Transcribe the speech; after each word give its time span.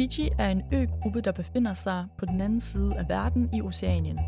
Fiji 0.00 0.30
er 0.38 0.48
en 0.48 0.62
øgruppe, 0.72 1.20
der 1.20 1.32
befinder 1.32 1.74
sig 1.74 2.06
på 2.18 2.26
den 2.26 2.40
anden 2.40 2.60
side 2.60 2.96
af 2.96 3.08
verden 3.08 3.50
i 3.52 3.62
Oceanien. 3.62 4.18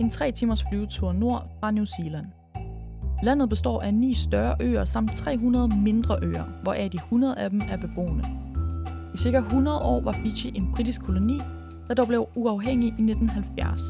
En 0.00 0.10
tre 0.10 0.32
timers 0.32 0.64
flyvetur 0.68 1.12
nord 1.12 1.48
fra 1.60 1.70
New 1.70 1.84
Zealand. 1.84 2.26
Landet 3.22 3.48
består 3.48 3.82
af 3.82 3.94
ni 3.94 4.14
større 4.14 4.56
øer 4.60 4.84
samt 4.84 5.16
300 5.16 5.68
mindre 5.68 6.18
øer, 6.22 6.44
hvoraf 6.62 6.90
de 6.90 6.96
100 6.96 7.38
af 7.38 7.50
dem 7.50 7.62
er 7.70 7.76
beboende. 7.76 8.24
I 9.14 9.16
cirka 9.16 9.38
100 9.38 9.78
år 9.78 10.00
var 10.00 10.12
Fiji 10.12 10.56
en 10.56 10.72
britisk 10.74 11.02
koloni, 11.02 11.40
der 11.88 11.94
dog 11.94 12.06
blev 12.06 12.28
uafhængig 12.34 12.86
i 12.86 13.02
1970. 13.02 13.82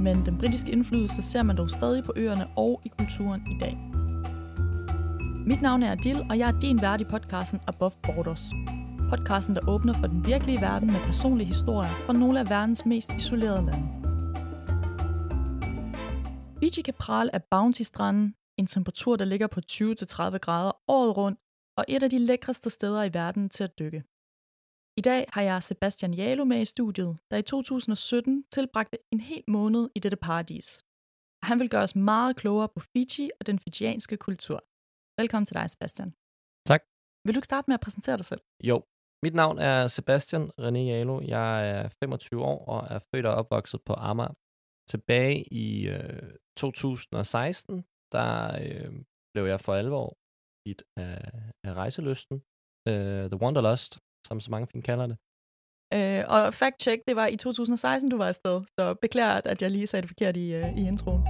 Men 0.00 0.26
den 0.26 0.38
britiske 0.38 0.72
indflydelse 0.72 1.22
ser 1.22 1.42
man 1.42 1.56
dog 1.56 1.70
stadig 1.70 2.04
på 2.04 2.12
øerne 2.16 2.46
og 2.56 2.80
i 2.84 2.88
kulturen 2.98 3.42
i 3.50 3.58
dag. 3.60 3.78
Mit 5.46 5.62
navn 5.62 5.82
er 5.82 5.92
Adil, 5.92 6.22
og 6.30 6.38
jeg 6.38 6.48
er 6.48 6.58
din 6.58 6.82
vært 6.82 7.00
i 7.00 7.04
podcasten 7.04 7.60
Above 7.66 7.92
Borders. 8.02 8.50
Podcasten, 9.10 9.54
der 9.56 9.68
åbner 9.68 9.94
for 10.00 10.06
den 10.06 10.26
virkelige 10.26 10.60
verden 10.60 10.88
med 10.92 11.00
personlige 11.00 11.46
historier 11.46 11.90
fra 12.06 12.12
nogle 12.12 12.40
af 12.40 12.50
verdens 12.50 12.86
mest 12.86 13.10
isolerede 13.12 13.66
lande. 13.66 13.86
Fiji 16.58 16.82
kan 16.82 16.94
prale 16.94 17.34
af 17.34 17.42
Bounty-stranden, 17.44 18.34
en 18.58 18.66
temperatur, 18.66 19.16
der 19.16 19.24
ligger 19.24 19.46
på 19.46 19.60
20-30 19.72 20.38
grader 20.38 20.72
året 20.88 21.16
rundt, 21.16 21.40
og 21.78 21.84
et 21.88 22.02
af 22.02 22.10
de 22.10 22.18
lækreste 22.18 22.70
steder 22.70 23.02
i 23.02 23.14
verden 23.14 23.48
til 23.48 23.64
at 23.64 23.78
dykke. 23.78 24.04
I 24.96 25.00
dag 25.00 25.26
har 25.34 25.42
jeg 25.42 25.62
Sebastian 25.62 26.14
Jalo 26.14 26.44
med 26.44 26.60
i 26.60 26.64
studiet, 26.64 27.18
der 27.30 27.36
i 27.36 27.42
2017 27.42 28.44
tilbragte 28.52 28.98
en 29.12 29.20
hel 29.20 29.44
måned 29.48 29.90
i 29.94 29.98
dette 29.98 30.16
paradis. 30.16 30.84
Han 31.42 31.58
vil 31.58 31.70
gøre 31.70 31.82
os 31.82 31.96
meget 31.96 32.36
klogere 32.36 32.68
på 32.68 32.80
Fiji 32.80 33.30
og 33.40 33.46
den 33.46 33.58
fijianske 33.58 34.16
kultur. 34.16 34.64
Velkommen 35.20 35.46
til 35.46 35.54
dig, 35.54 35.70
Sebastian. 35.70 36.14
Tak. 36.66 36.82
Vil 37.24 37.34
du 37.34 37.38
ikke 37.38 37.52
starte 37.52 37.70
med 37.70 37.74
at 37.74 37.80
præsentere 37.80 38.16
dig 38.16 38.24
selv? 38.24 38.40
Jo. 38.64 38.84
Mit 39.22 39.34
navn 39.34 39.58
er 39.58 39.86
Sebastian 39.86 40.50
René 40.60 40.78
Jalo. 40.78 41.20
Jeg 41.20 41.70
er 41.70 41.88
25 41.88 42.44
år 42.44 42.64
og 42.64 42.86
er 42.94 42.98
født 42.98 43.26
og 43.26 43.34
opvokset 43.34 43.80
på 43.86 43.94
Amager. 43.94 44.34
Tilbage 44.90 45.44
i 45.52 45.88
øh, 45.88 46.32
2016, 46.56 47.84
der 48.12 48.30
øh, 48.64 48.92
blev 49.34 49.44
jeg 49.46 49.60
for 49.60 49.74
alvor 49.74 50.16
bit 50.64 50.82
af, 50.96 51.32
af 51.64 51.72
rejselysten. 51.74 52.36
Uh, 52.88 52.94
øh, 52.94 53.30
The 53.30 53.40
Wanderlust, 53.42 53.98
som 54.26 54.40
så 54.40 54.50
mange 54.50 54.66
fint 54.72 54.84
kalder 54.84 55.06
det. 55.06 55.16
Øh, 55.94 56.24
og 56.28 56.54
fact 56.54 56.82
check, 56.82 57.02
det 57.08 57.16
var 57.16 57.26
i 57.26 57.36
2016, 57.36 58.10
du 58.10 58.16
var 58.16 58.28
afsted. 58.28 58.62
Så 58.78 58.94
beklager, 58.94 59.40
at 59.44 59.62
jeg 59.62 59.70
lige 59.70 59.86
sagde 59.86 60.02
det 60.02 60.10
forkert 60.10 60.36
i, 60.36 60.46
uh, 60.60 60.78
i 60.78 60.82
introen. 60.92 61.22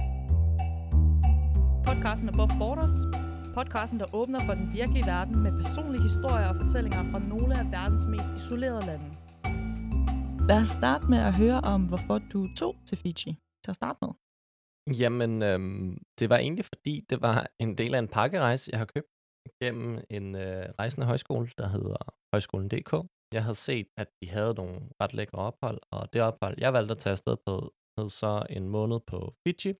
Podcasten 1.85 2.29
Above 2.29 2.55
Borders. 2.59 3.30
Podcasten, 3.53 3.99
der 3.99 4.15
åbner 4.19 4.39
for 4.47 4.53
den 4.53 4.73
virkelige 4.73 5.05
verden 5.05 5.43
med 5.43 5.51
personlige 5.63 6.03
historier 6.09 6.47
og 6.51 6.55
fortællinger 6.61 7.11
fra 7.11 7.19
nogle 7.19 7.59
af 7.59 7.65
verdens 7.71 8.05
mest 8.05 8.29
isolerede 8.37 8.85
lande. 8.89 9.07
Lad 10.49 10.59
os 10.63 10.69
starte 10.79 11.05
med 11.13 11.17
at 11.17 11.33
høre 11.41 11.59
om, 11.73 11.81
hvorfor 11.89 12.17
du 12.33 12.47
tog 12.59 12.75
til 12.87 12.97
Fiji 12.97 13.31
til 13.63 13.69
at 13.73 13.75
starte 13.75 13.99
med. 14.01 14.11
Jamen, 15.01 15.31
øhm, 15.43 15.97
det 16.19 16.29
var 16.29 16.37
egentlig 16.37 16.65
fordi, 16.65 17.05
det 17.09 17.21
var 17.21 17.37
en 17.59 17.77
del 17.77 17.95
af 17.95 17.99
en 17.99 18.07
pakkerejse, 18.07 18.71
jeg 18.71 18.79
har 18.79 18.89
købt 18.95 19.07
gennem 19.61 19.91
en 20.09 20.35
øh, 20.35 20.65
rejsende 20.79 21.07
højskole, 21.07 21.47
der 21.57 21.67
hedder 21.67 21.97
Højskolen.dk. 22.33 22.93
Jeg 23.33 23.43
havde 23.43 23.55
set, 23.69 23.87
at 23.97 24.09
de 24.21 24.29
havde 24.29 24.53
nogle 24.53 24.79
ret 25.01 25.13
lækre 25.13 25.37
ophold, 25.37 25.79
og 25.91 26.13
det 26.13 26.21
ophold, 26.21 26.55
jeg 26.57 26.73
valgte 26.73 26.91
at 26.91 26.97
tage 26.97 27.11
afsted 27.11 27.37
på, 27.45 27.73
hed 27.97 28.09
så 28.09 28.45
en 28.49 28.65
måned 28.69 28.99
på 29.11 29.19
Fiji, 29.43 29.73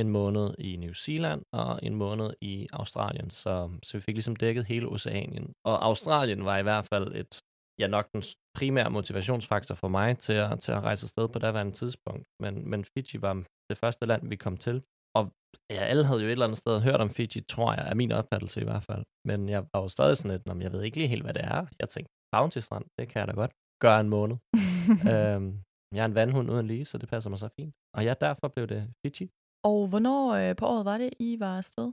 en 0.00 0.08
måned 0.08 0.54
i 0.58 0.76
New 0.76 0.92
Zealand 0.92 1.42
og 1.52 1.80
en 1.82 1.94
måned 1.94 2.30
i 2.40 2.68
Australien. 2.72 3.30
Så, 3.30 3.70
så 3.82 3.96
vi 3.96 4.00
fik 4.00 4.14
ligesom 4.14 4.36
dækket 4.36 4.64
hele 4.64 4.88
Oceanien. 4.88 5.52
Og 5.64 5.84
Australien 5.84 6.44
var 6.44 6.58
i 6.58 6.62
hvert 6.62 6.86
fald 6.92 7.14
et, 7.14 7.40
ja 7.80 7.86
nok 7.86 8.06
den 8.12 8.22
primære 8.58 8.90
motivationsfaktor 8.90 9.74
for 9.74 9.88
mig 9.88 10.18
til 10.18 10.32
at, 10.32 10.60
til 10.60 10.72
at 10.72 10.82
rejse 10.82 11.04
afsted 11.04 11.28
på 11.28 11.38
daværende 11.38 11.72
tidspunkt. 11.72 12.26
Men, 12.42 12.70
men 12.70 12.84
Fiji 12.84 13.22
var 13.22 13.34
det 13.70 13.78
første 13.78 14.06
land, 14.06 14.28
vi 14.28 14.36
kom 14.36 14.56
til. 14.56 14.82
Og 15.16 15.32
ja, 15.70 15.82
alle 15.90 16.04
havde 16.04 16.20
jo 16.20 16.26
et 16.26 16.32
eller 16.32 16.46
andet 16.46 16.58
sted 16.58 16.80
hørt 16.80 17.00
om 17.00 17.10
Fiji, 17.10 17.40
tror 17.40 17.74
jeg, 17.74 17.84
er 17.90 17.94
min 17.94 18.12
opfattelse 18.12 18.60
i 18.60 18.64
hvert 18.64 18.84
fald. 18.84 19.04
Men 19.24 19.48
jeg 19.48 19.60
var 19.72 19.80
jo 19.82 19.88
stadig 19.88 20.16
sådan 20.16 20.30
lidt, 20.30 20.62
jeg 20.64 20.72
ved 20.72 20.82
ikke 20.82 20.96
lige 20.96 21.08
helt, 21.08 21.22
hvad 21.22 21.34
det 21.34 21.44
er. 21.44 21.66
Jeg 21.80 21.88
tænkte, 21.88 22.12
Bounty 22.34 22.58
Strand, 22.58 22.84
det 22.98 23.08
kan 23.08 23.20
jeg 23.20 23.28
da 23.28 23.32
godt 23.32 23.52
gøre 23.84 24.00
en 24.00 24.08
måned. 24.08 24.36
øhm, 25.12 25.50
jeg 25.94 26.02
er 26.04 26.08
en 26.12 26.14
vandhund 26.14 26.50
uden 26.50 26.66
lige, 26.66 26.84
så 26.84 26.98
det 26.98 27.08
passer 27.08 27.30
mig 27.30 27.38
så 27.38 27.48
fint. 27.58 27.74
Og 27.96 28.04
ja, 28.04 28.14
derfor 28.20 28.48
blev 28.48 28.66
det 28.66 28.80
Fiji. 29.02 29.26
Og 29.64 29.88
hvornår 29.88 30.22
øh, 30.32 30.56
på 30.56 30.66
året 30.66 30.84
var 30.84 30.98
det, 30.98 31.10
I 31.18 31.40
var 31.40 31.58
afsted? 31.58 31.92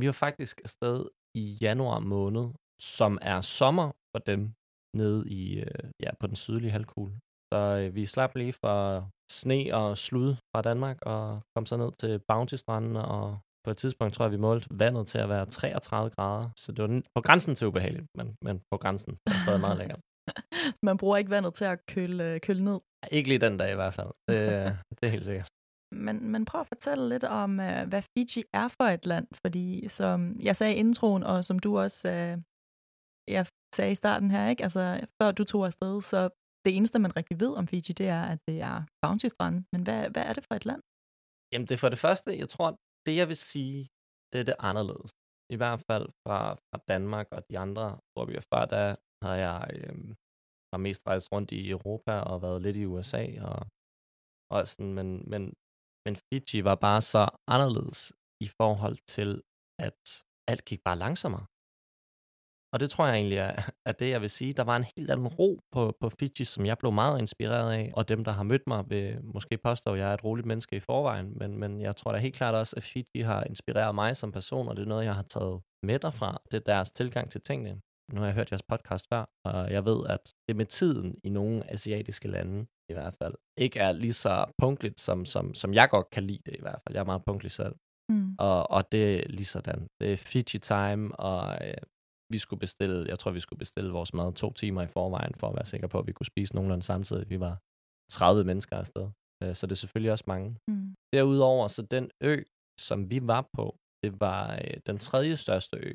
Vi 0.00 0.06
var 0.06 0.12
faktisk 0.12 0.60
afsted 0.64 1.06
i 1.34 1.58
januar 1.62 1.98
måned, 1.98 2.46
som 2.82 3.18
er 3.22 3.40
sommer 3.40 3.88
for 4.12 4.18
dem 4.18 4.52
nede 4.96 5.30
i, 5.40 5.60
øh, 5.60 5.90
ja, 6.00 6.10
på 6.20 6.26
den 6.26 6.36
sydlige 6.36 6.70
halvkugle. 6.70 7.14
Så 7.52 7.60
øh, 7.78 7.94
vi 7.94 8.06
slap 8.06 8.36
lige 8.36 8.52
for 8.52 9.08
sne 9.30 9.74
og 9.74 9.98
slud 9.98 10.34
fra 10.34 10.62
Danmark 10.62 10.98
og 11.02 11.40
kom 11.56 11.66
så 11.66 11.76
ned 11.76 11.92
til 12.02 12.20
Bounty-stranden, 12.28 12.96
og 12.96 13.38
på 13.64 13.70
et 13.70 13.76
tidspunkt 13.76 14.14
tror 14.14 14.24
jeg, 14.24 14.32
vi 14.32 14.36
målte 14.48 14.68
vandet 14.70 15.06
til 15.06 15.18
at 15.18 15.28
være 15.28 15.46
33 15.46 16.10
grader. 16.10 16.50
Så 16.56 16.72
det 16.72 16.82
var 16.82 17.02
på 17.14 17.20
grænsen 17.20 17.54
til 17.54 17.66
ubehageligt, 17.66 18.06
men, 18.18 18.36
men 18.44 18.60
på 18.70 18.76
grænsen 18.76 19.12
det 19.26 19.36
stadig 19.44 19.60
meget 19.60 19.78
lækkert. 19.78 20.00
Man 20.88 20.96
bruger 20.96 21.16
ikke 21.16 21.30
vandet 21.30 21.54
til 21.54 21.64
at 21.64 21.86
køle, 21.86 22.40
køle 22.40 22.64
ned? 22.64 22.78
Ikke 23.10 23.28
lige 23.28 23.38
den 23.46 23.58
dag 23.58 23.72
i 23.72 23.74
hvert 23.74 23.94
fald. 23.94 24.10
Det, 24.28 24.38
det 24.98 25.06
er 25.06 25.12
helt 25.16 25.24
sikkert. 25.24 25.48
Men, 25.94 26.28
men 26.32 26.44
prøv 26.44 26.60
at 26.60 26.66
fortælle 26.66 27.08
lidt 27.08 27.24
om, 27.24 27.60
øh, 27.60 27.88
hvad 27.88 28.02
Fiji 28.02 28.44
er 28.52 28.68
for 28.68 28.84
et 28.84 29.06
land, 29.06 29.26
fordi 29.42 29.88
som 29.88 30.40
jeg 30.40 30.56
sagde 30.56 30.74
i 30.74 30.78
introen, 30.78 31.22
og 31.22 31.44
som 31.44 31.58
du 31.58 31.78
også 31.78 32.08
øh, 32.08 32.38
jeg 33.28 33.46
sagde 33.76 33.92
i 33.92 33.94
starten 34.02 34.30
her, 34.30 34.48
ikke? 34.48 34.62
Altså, 34.62 35.06
før 35.22 35.30
du 35.32 35.44
tog 35.44 35.66
afsted, 35.66 36.02
så 36.02 36.20
det 36.64 36.76
eneste, 36.76 36.98
man 36.98 37.16
rigtig 37.16 37.40
ved 37.40 37.52
om 37.60 37.66
Fiji, 37.66 37.92
det 38.00 38.08
er, 38.18 38.22
at 38.32 38.38
det 38.48 38.60
er 38.60 38.76
bounty 39.02 39.26
strand. 39.26 39.64
Men 39.72 39.82
hvad, 39.82 40.10
hvad 40.10 40.22
er 40.22 40.32
det 40.32 40.44
for 40.48 40.54
et 40.54 40.66
land? 40.66 40.82
Jamen, 41.52 41.66
det 41.66 41.74
er 41.74 41.82
for 41.84 41.88
det 41.94 41.98
første, 42.06 42.38
jeg 42.38 42.48
tror, 42.48 42.68
det 43.06 43.16
jeg 43.16 43.28
vil 43.28 43.36
sige, 43.36 43.88
det 44.32 44.38
er 44.40 44.44
det 44.44 44.56
anderledes. 44.58 45.10
I 45.54 45.56
hvert 45.56 45.80
fald 45.90 46.06
fra, 46.24 46.38
fra 46.54 46.78
Danmark 46.88 47.26
og 47.36 47.40
de 47.50 47.58
andre, 47.58 47.86
hvor 48.12 48.24
vi 48.24 48.34
er 48.34 48.44
før, 48.52 48.64
der 48.74 48.96
havde 49.24 49.40
jeg 49.48 49.60
øh, 49.74 50.14
har 50.72 50.78
mest 50.86 51.02
rejst 51.06 51.32
rundt 51.32 51.52
i 51.52 51.70
Europa 51.70 52.12
og 52.30 52.42
været 52.42 52.62
lidt 52.62 52.76
i 52.76 52.86
USA 52.92 53.24
og, 53.50 53.60
og 54.54 54.68
sådan, 54.68 54.94
men, 54.98 55.08
men 55.32 55.42
men 56.06 56.16
Fiji 56.16 56.64
var 56.64 56.74
bare 56.74 57.00
så 57.02 57.28
anderledes 57.54 58.12
i 58.40 58.48
forhold 58.60 58.98
til, 59.14 59.42
at 59.78 60.00
alt 60.50 60.64
gik 60.64 60.80
bare 60.84 60.98
langsommere. 60.98 61.46
Og 62.74 62.80
det 62.80 62.90
tror 62.90 63.06
jeg 63.06 63.16
egentlig 63.16 63.38
er, 63.38 63.54
er 63.88 63.92
det, 63.92 64.10
jeg 64.10 64.20
vil 64.20 64.30
sige. 64.30 64.52
Der 64.52 64.64
var 64.64 64.76
en 64.76 64.86
helt 64.96 65.10
anden 65.10 65.28
ro 65.28 65.60
på, 65.72 65.96
på 66.00 66.08
Fiji, 66.18 66.44
som 66.44 66.66
jeg 66.66 66.78
blev 66.78 66.92
meget 66.92 67.18
inspireret 67.18 67.72
af. 67.72 67.92
Og 67.96 68.08
dem, 68.08 68.24
der 68.24 68.32
har 68.32 68.42
mødt 68.42 68.66
mig, 68.66 68.84
vil 68.88 69.24
måske 69.24 69.58
påstå, 69.58 69.92
at 69.92 69.98
jeg 69.98 70.10
er 70.10 70.14
et 70.14 70.24
roligt 70.24 70.46
menneske 70.46 70.76
i 70.76 70.80
forvejen. 70.80 71.38
Men, 71.38 71.58
men 71.58 71.80
jeg 71.80 71.96
tror 71.96 72.12
da 72.12 72.18
helt 72.18 72.34
klart 72.34 72.54
også, 72.54 72.74
at 72.76 72.82
Fiji 72.82 73.22
har 73.22 73.44
inspireret 73.44 73.94
mig 73.94 74.16
som 74.16 74.32
person, 74.32 74.68
og 74.68 74.76
det 74.76 74.82
er 74.82 74.86
noget, 74.86 75.04
jeg 75.04 75.14
har 75.14 75.22
taget 75.22 75.62
med 75.82 75.98
derfra. 75.98 76.42
Det 76.50 76.56
er 76.56 76.64
deres 76.72 76.90
tilgang 76.90 77.30
til 77.30 77.40
tingene. 77.40 77.80
Nu 78.12 78.20
har 78.20 78.26
jeg 78.26 78.34
hørt 78.34 78.50
jeres 78.50 78.62
podcast 78.62 79.06
før, 79.12 79.24
og 79.44 79.72
jeg 79.72 79.84
ved, 79.84 80.06
at 80.06 80.32
det 80.48 80.56
med 80.56 80.66
tiden 80.66 81.18
i 81.24 81.28
nogle 81.28 81.72
asiatiske 81.72 82.28
lande, 82.28 82.66
i 82.90 82.92
hvert 82.92 83.14
fald, 83.22 83.34
ikke 83.58 83.78
er 83.78 83.92
lige 83.92 84.12
så 84.12 84.52
punktligt, 84.58 85.00
som, 85.00 85.24
som, 85.24 85.54
som 85.54 85.74
jeg 85.74 85.88
godt 85.90 86.10
kan 86.10 86.24
lide 86.24 86.42
det 86.46 86.54
i 86.58 86.60
hvert 86.60 86.80
fald. 86.82 86.94
Jeg 86.94 87.00
er 87.00 87.04
meget 87.12 87.24
punktlig 87.24 87.50
selv. 87.50 87.74
Mm. 88.12 88.36
Og, 88.38 88.70
og 88.70 88.92
det 88.92 89.02
er 89.14 89.28
lige 89.28 89.52
sådan. 89.56 89.88
Det 90.00 90.12
er 90.12 90.16
Fiji 90.16 90.58
time, 90.58 91.16
og 91.16 91.68
øh, 91.68 91.82
vi 92.32 92.38
skulle 92.38 92.60
bestille, 92.60 93.06
jeg 93.08 93.18
tror, 93.18 93.30
vi 93.30 93.40
skulle 93.40 93.58
bestille 93.58 93.90
vores 93.92 94.14
mad 94.14 94.32
to 94.32 94.52
timer 94.52 94.82
i 94.82 94.86
forvejen, 94.86 95.34
for 95.34 95.48
at 95.48 95.56
være 95.56 95.64
sikker 95.66 95.88
på, 95.88 95.98
at 95.98 96.06
vi 96.06 96.12
kunne 96.12 96.26
spise 96.26 96.54
nogenlunde 96.54 96.82
samtidig. 96.82 97.30
Vi 97.30 97.40
var 97.40 97.54
30 98.10 98.44
mennesker 98.44 98.76
afsted. 98.76 99.06
Øh, 99.42 99.54
så 99.56 99.66
det 99.66 99.72
er 99.72 99.82
selvfølgelig 99.84 100.12
også 100.12 100.24
mange. 100.26 100.58
Mm. 100.68 100.94
Derudover, 101.12 101.68
så 101.68 101.82
den 101.82 102.10
ø, 102.22 102.42
som 102.80 103.10
vi 103.10 103.18
var 103.22 103.48
på, 103.52 103.76
det 104.02 104.20
var 104.20 104.54
øh, 104.64 104.76
den 104.86 104.98
tredje 104.98 105.36
største 105.36 105.76
ø, 105.76 105.92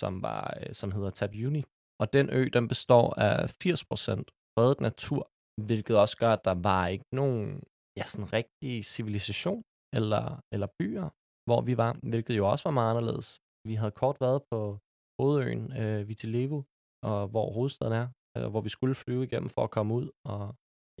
som, 0.00 0.22
var, 0.22 0.58
øh, 0.60 0.74
som 0.74 0.92
hedder 0.92 1.10
Tabuni. 1.10 1.64
Og 2.00 2.12
den 2.12 2.30
ø, 2.30 2.48
den 2.52 2.68
består 2.68 3.14
af 3.26 3.36
80% 3.64 4.24
fredet 4.54 4.80
natur, 4.80 5.30
hvilket 5.66 5.98
også 6.02 6.16
gør, 6.22 6.32
at 6.32 6.44
der 6.44 6.54
var 6.68 6.86
ikke 6.86 7.08
nogen 7.12 7.62
ja, 7.98 8.04
sådan 8.12 8.32
rigtig 8.32 8.84
civilisation 8.84 9.62
eller, 9.98 10.24
eller 10.54 10.68
byer, 10.78 11.08
hvor 11.48 11.60
vi 11.68 11.76
var, 11.82 11.92
hvilket 12.10 12.36
jo 12.36 12.44
også 12.50 12.64
var 12.68 12.74
meget 12.78 12.90
anderledes. 12.90 13.28
Vi 13.68 13.74
havde 13.74 13.98
kort 14.02 14.16
været 14.20 14.40
på 14.50 14.78
hovedøen 15.20 15.64
øh, 15.82 16.08
Vitilevu, 16.08 16.64
og 17.10 17.28
hvor 17.32 17.46
hovedstaden 17.52 17.92
er, 17.92 18.06
øh, 18.36 18.46
hvor 18.52 18.60
vi 18.60 18.68
skulle 18.68 18.94
flyve 18.94 19.24
igennem 19.24 19.48
for 19.48 19.62
at 19.64 19.70
komme 19.70 19.94
ud, 19.94 20.06
og 20.32 20.42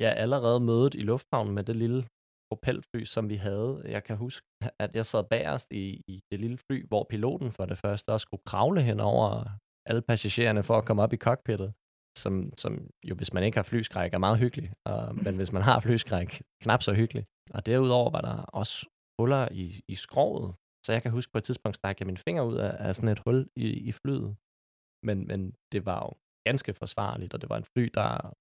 ja, 0.04 0.10
allerede 0.24 0.60
mødet 0.60 0.94
i 0.94 1.02
lufthavnen 1.10 1.54
med 1.54 1.64
det 1.64 1.76
lille 1.76 2.00
propelfly, 2.50 3.04
som 3.04 3.28
vi 3.28 3.36
havde. 3.48 3.82
Jeg 3.84 4.02
kan 4.04 4.16
huske, 4.16 4.46
at 4.84 4.90
jeg 4.98 5.06
sad 5.06 5.24
bagerst 5.24 5.68
i, 5.72 6.02
i 6.12 6.14
det 6.30 6.40
lille 6.40 6.58
fly, 6.66 6.86
hvor 6.88 7.06
piloten 7.12 7.50
for 7.52 7.64
det 7.66 7.78
første 7.78 8.12
også 8.12 8.24
skulle 8.24 8.46
kravle 8.46 8.82
hen 8.82 9.00
over 9.00 9.44
alle 9.88 10.02
passagererne 10.02 10.62
for 10.62 10.76
at 10.78 10.84
komme 10.84 11.02
op 11.02 11.12
i 11.12 11.16
cockpittet 11.16 11.72
som, 12.18 12.52
som 12.56 12.90
jo, 13.08 13.14
hvis 13.14 13.32
man 13.32 13.44
ikke 13.44 13.58
har 13.58 13.62
flyskræk, 13.62 14.14
er 14.14 14.18
meget 14.18 14.38
hyggelig, 14.38 14.72
og, 14.84 15.14
men 15.24 15.36
hvis 15.36 15.52
man 15.52 15.62
har 15.62 15.80
flyskræk, 15.80 16.42
knap 16.62 16.82
så 16.82 16.92
hyggelig. 16.92 17.26
Og 17.54 17.66
derudover 17.66 18.10
var 18.10 18.20
der 18.20 18.36
også 18.42 18.86
huller 19.20 19.48
i, 19.52 19.80
i 19.88 19.94
skroget, 19.94 20.54
så 20.86 20.92
jeg 20.92 21.02
kan 21.02 21.10
huske 21.10 21.32
på 21.32 21.38
et 21.38 21.44
tidspunkt, 21.44 21.76
stak 21.76 22.00
jeg 22.00 22.06
min 22.06 22.16
finger 22.16 22.42
ud 22.42 22.56
af, 22.56 22.76
af 22.78 22.96
sådan 22.96 23.08
et 23.08 23.22
hul 23.26 23.48
i, 23.56 23.66
i 23.88 23.92
flyet. 23.92 24.36
Men, 25.06 25.26
men 25.26 25.54
det 25.72 25.86
var 25.86 25.98
jo 26.06 26.10
ganske 26.48 26.74
forsvarligt, 26.74 27.34
og 27.34 27.40
det 27.40 27.48
var 27.50 27.56
en 27.56 27.64
fly, 27.64 27.90
der, 27.94 28.34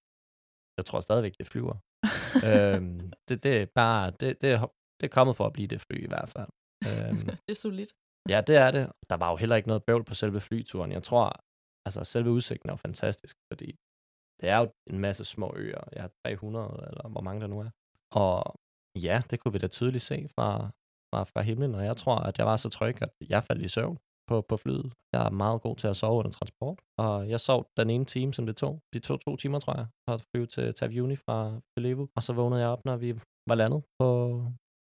jeg 0.78 0.86
tror 0.86 1.00
stadigvæk, 1.00 1.38
det 1.38 1.48
flyver. 1.48 1.76
øhm, 2.50 3.12
det, 3.28 3.44
det 3.44 3.62
er 3.62 3.66
bare, 3.76 4.12
det, 4.12 4.42
det, 4.42 4.60
det 5.00 5.06
er 5.06 5.16
kommet 5.18 5.36
for 5.38 5.46
at 5.46 5.54
blive 5.54 5.68
det 5.68 5.82
fly 5.82 6.04
i 6.04 6.08
hvert 6.08 6.30
fald. 6.30 6.50
Øhm, 6.90 7.26
det 7.26 7.54
er 7.56 7.62
solidt. 7.66 7.92
ja, 8.30 8.42
det 8.48 8.56
er 8.56 8.72
det. 8.72 8.92
Der 9.10 9.18
var 9.18 9.30
jo 9.32 9.36
heller 9.36 9.56
ikke 9.56 9.68
noget 9.68 9.84
bøvl 9.84 10.04
på 10.04 10.14
selve 10.14 10.42
flyturen. 10.42 10.92
Jeg 10.92 11.04
tror, 11.04 11.44
altså 11.90 12.04
selve 12.04 12.30
udsigten 12.38 12.70
er 12.70 12.74
jo 12.74 12.78
fantastisk, 12.88 13.36
fordi 13.52 13.70
det 14.40 14.50
er 14.54 14.58
jo 14.58 14.68
en 14.92 15.00
masse 15.00 15.24
små 15.26 15.48
øer. 15.56 15.84
Jeg 15.96 16.02
har 16.02 16.12
300, 16.26 16.88
eller 16.90 17.10
hvor 17.10 17.22
mange 17.22 17.42
der 17.42 17.48
nu 17.48 17.60
er. 17.60 17.70
Og 18.24 18.38
ja, 19.08 19.22
det 19.30 19.40
kunne 19.40 19.54
vi 19.56 19.60
da 19.60 19.68
tydeligt 19.68 20.04
se 20.04 20.18
fra, 20.36 20.48
fra, 21.10 21.24
fra 21.24 21.42
himlen, 21.42 21.76
og 21.76 21.84
jeg 21.86 21.98
tror, 21.98 22.16
at 22.30 22.38
jeg 22.38 22.46
var 22.46 22.58
så 22.58 22.70
tryg, 22.70 23.02
at 23.02 23.12
jeg 23.30 23.44
faldt 23.44 23.66
i 23.66 23.68
søvn 23.68 23.98
på, 24.30 24.42
på 24.50 24.58
flyet. 24.58 24.94
Jeg 25.14 25.26
er 25.26 25.30
meget 25.30 25.62
god 25.62 25.76
til 25.76 25.88
at 25.88 25.98
sove 26.02 26.20
under 26.20 26.32
transport, 26.32 26.80
og 26.98 27.30
jeg 27.30 27.40
sov 27.40 27.60
den 27.78 27.90
ene 27.90 28.06
time, 28.06 28.34
som 28.34 28.46
det 28.46 28.56
tog. 28.58 28.82
De 28.94 29.00
tog 29.00 29.22
to 29.22 29.36
timer, 29.36 29.60
tror 29.60 29.76
jeg, 29.80 29.88
at 30.08 30.22
flyve 30.30 30.46
til 30.56 30.74
Taviuni 30.74 31.16
fra 31.16 31.38
Filivu, 31.74 32.04
og 32.16 32.24
så 32.24 32.34
vågnede 32.34 32.62
jeg 32.62 32.70
op, 32.70 32.86
når 32.86 32.98
vi 32.98 33.10
var 33.50 33.56
landet 33.56 33.82
på, 34.00 34.08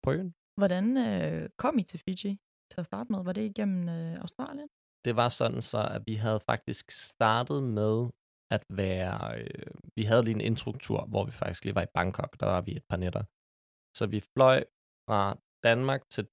på 0.04 0.12
øen. 0.12 0.34
Hvordan 0.61 0.96
øh, 0.96 1.49
kom 1.62 1.78
I 1.78 1.82
til 1.82 2.00
Fiji 2.04 2.32
til 2.70 2.78
at 2.82 2.87
starte 2.87 3.12
med? 3.12 3.25
Var 3.25 3.32
det 3.32 3.44
igennem 3.52 3.88
øh, 3.88 4.14
Australien? 4.25 4.69
Det 5.08 5.16
var 5.16 5.28
sådan 5.28 5.62
så, 5.72 5.81
at 5.96 6.02
vi 6.06 6.14
havde 6.25 6.40
faktisk 6.50 6.84
startet 6.90 7.60
med 7.62 7.96
at 8.56 8.64
være... 8.82 9.19
Øh, 9.40 9.70
vi 9.96 10.02
havde 10.08 10.25
lige 10.25 10.34
en 10.34 10.49
instruktur, 10.50 11.00
hvor 11.12 11.25
vi 11.25 11.32
faktisk 11.40 11.64
lige 11.64 11.75
var 11.75 11.82
i 11.82 11.94
Bangkok. 11.94 12.40
Der 12.40 12.46
var 12.46 12.60
vi 12.60 12.72
et 12.76 12.87
par 12.90 12.96
nætter. 13.05 13.25
Så 13.99 14.05
vi 14.14 14.20
fløj 14.34 14.58
fra 15.06 15.22
Danmark 15.69 16.02
til 16.14 16.25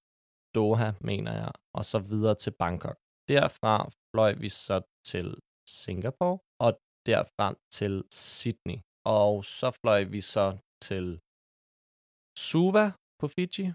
Doha, 0.55 0.89
mener 1.09 1.33
jeg, 1.41 1.51
og 1.77 1.83
så 1.91 1.99
videre 1.99 2.35
til 2.43 2.53
Bangkok. 2.61 2.97
Derfra 3.29 3.89
fløj 4.11 4.31
vi 4.43 4.49
så 4.65 4.77
til 5.11 5.27
Singapore, 5.81 6.39
og 6.65 6.71
derfra 7.05 7.47
til 7.77 7.93
Sydney. 8.11 8.77
Og 9.17 9.45
så 9.45 9.71
fløj 9.81 10.03
vi 10.03 10.21
så 10.21 10.57
til 10.87 11.05
Suva 12.47 12.85
på 13.19 13.27
Fiji, 13.35 13.67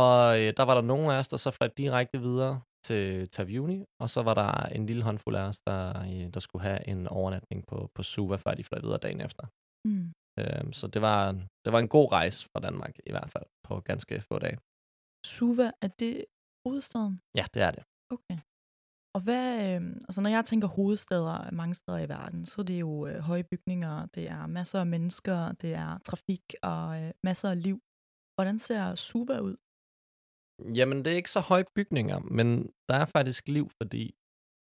og 0.00 0.16
øh, 0.40 0.48
der 0.56 0.64
var 0.68 0.74
der 0.74 0.86
nogle 0.92 1.06
af 1.12 1.18
os, 1.18 1.28
der 1.28 1.36
så 1.36 1.50
fløj 1.50 1.68
direkte 1.82 2.18
videre 2.28 2.54
til 2.84 3.28
Taviuni, 3.28 3.84
og 4.00 4.10
så 4.10 4.22
var 4.22 4.34
der 4.34 4.52
en 4.76 4.86
lille 4.86 5.02
håndfuld 5.02 5.36
af 5.36 5.42
os, 5.42 5.60
der, 5.60 6.00
øh, 6.00 6.34
der 6.34 6.40
skulle 6.40 6.62
have 6.62 6.88
en 6.88 7.06
overnatning 7.06 7.66
på, 7.66 7.90
på 7.94 8.02
Suva, 8.02 8.36
før 8.36 8.54
de 8.54 8.64
fløj 8.64 8.80
videre 8.80 8.98
dagen 8.98 9.20
efter. 9.20 9.46
Mm. 9.84 10.12
Øhm, 10.38 10.72
så 10.72 10.86
det 10.86 11.02
var, 11.02 11.32
det 11.64 11.72
var 11.72 11.78
en 11.78 11.88
god 11.88 12.12
rejse 12.12 12.48
fra 12.52 12.60
Danmark, 12.60 12.98
i 13.06 13.10
hvert 13.10 13.30
fald, 13.30 13.44
på 13.64 13.80
ganske 13.80 14.20
få 14.20 14.38
dage. 14.38 14.58
Suva, 15.26 15.70
er 15.82 15.88
det 15.88 16.24
hovedstaden? 16.66 17.20
Ja, 17.34 17.44
det 17.54 17.62
er 17.62 17.70
det. 17.70 17.84
Okay. 18.10 18.38
Og 19.14 19.20
hvad, 19.20 19.46
øh, 19.68 19.80
altså 20.08 20.20
når 20.20 20.30
jeg 20.30 20.44
tænker 20.44 20.68
hovedsteder 20.68 21.50
mange 21.50 21.74
steder 21.74 21.98
i 21.98 22.08
verden, 22.08 22.46
så 22.46 22.60
er 22.60 22.64
det 22.64 22.80
jo 22.80 23.06
øh, 23.06 23.18
høje 23.18 23.44
bygninger, 23.44 24.06
det 24.06 24.28
er 24.28 24.46
masser 24.46 24.80
af 24.80 24.86
mennesker, 24.86 25.52
det 25.52 25.74
er 25.74 25.98
trafik 25.98 26.54
og 26.62 27.02
øh, 27.02 27.10
masser 27.24 27.50
af 27.50 27.62
liv. 27.62 27.78
Hvordan 28.36 28.58
ser 28.58 28.94
Suva 28.94 29.38
ud? 29.40 29.56
Jamen, 30.74 31.04
det 31.04 31.12
er 31.12 31.16
ikke 31.16 31.30
så 31.30 31.40
høje 31.40 31.64
bygninger, 31.74 32.18
men 32.18 32.48
der 32.88 32.94
er 32.94 33.06
faktisk 33.06 33.48
liv, 33.48 33.70
fordi 33.82 34.14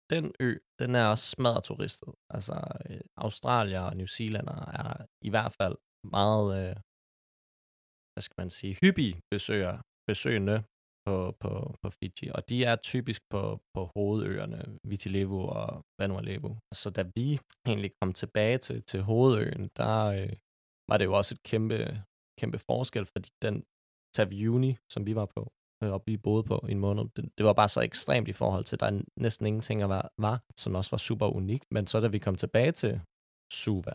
den 0.09 0.33
ø, 0.39 0.57
den 0.79 0.95
er 0.95 1.05
også 1.07 1.25
smadret 1.35 1.63
turistet. 1.63 2.13
Altså, 2.29 2.55
øh, 2.89 3.01
Australier 3.17 3.81
og 3.81 3.97
New 3.97 4.05
Zealander 4.05 4.59
er 4.81 5.05
i 5.21 5.29
hvert 5.29 5.53
fald 5.61 5.75
meget, 6.03 6.47
øh, 6.59 6.75
hvad 8.13 8.21
skal 8.21 8.35
man 8.37 8.49
sige, 8.49 8.77
hyppige 8.81 9.21
besøger, 9.31 9.75
besøgende 10.09 10.63
på, 11.05 11.15
på, 11.39 11.51
på 11.81 11.89
Fiji, 11.89 12.27
og 12.35 12.49
de 12.49 12.57
er 12.63 12.75
typisk 12.75 13.21
på, 13.29 13.59
på 13.73 13.91
hovedøerne, 13.95 14.79
Viti 14.89 15.25
og 15.25 15.85
Vanuatu. 15.99 16.55
Så 16.73 16.89
da 16.89 17.03
vi 17.15 17.39
egentlig 17.69 17.91
kom 18.01 18.13
tilbage 18.13 18.57
til, 18.57 18.83
til 18.83 19.01
hovedøen, 19.01 19.69
der 19.77 20.05
øh, 20.17 20.33
var 20.89 20.97
det 20.97 21.05
jo 21.05 21.13
også 21.19 21.35
et 21.35 21.43
kæmpe, 21.43 21.77
kæmpe 22.39 22.59
forskel, 22.69 23.05
fordi 23.05 23.29
den 23.41 23.63
Taviuni, 24.15 24.71
som 24.93 25.05
vi 25.05 25.15
var 25.15 25.25
på, 25.35 25.41
øh, 25.83 25.93
og 25.93 26.03
vi 26.05 26.17
boede 26.17 26.43
på 26.43 26.65
i 26.69 26.71
en 26.71 26.79
måned, 26.79 27.03
det, 27.15 27.29
det 27.37 27.45
var 27.45 27.53
bare 27.53 27.69
så 27.69 27.81
ekstremt 27.81 28.27
i 28.27 28.33
forhold 28.33 28.63
til, 28.65 28.75
at 28.75 28.79
der 28.79 28.87
er 28.87 29.01
næsten 29.19 29.45
ingenting 29.45 29.81
at 29.81 29.89
var, 29.89 30.09
var, 30.17 30.41
som 30.57 30.75
også 30.75 30.91
var 30.91 30.97
super 30.97 31.27
unik. 31.27 31.63
Men 31.71 31.87
så 31.87 31.99
da 31.99 32.07
vi 32.07 32.19
kom 32.19 32.35
tilbage 32.35 32.71
til 32.71 33.01
Suva, 33.53 33.93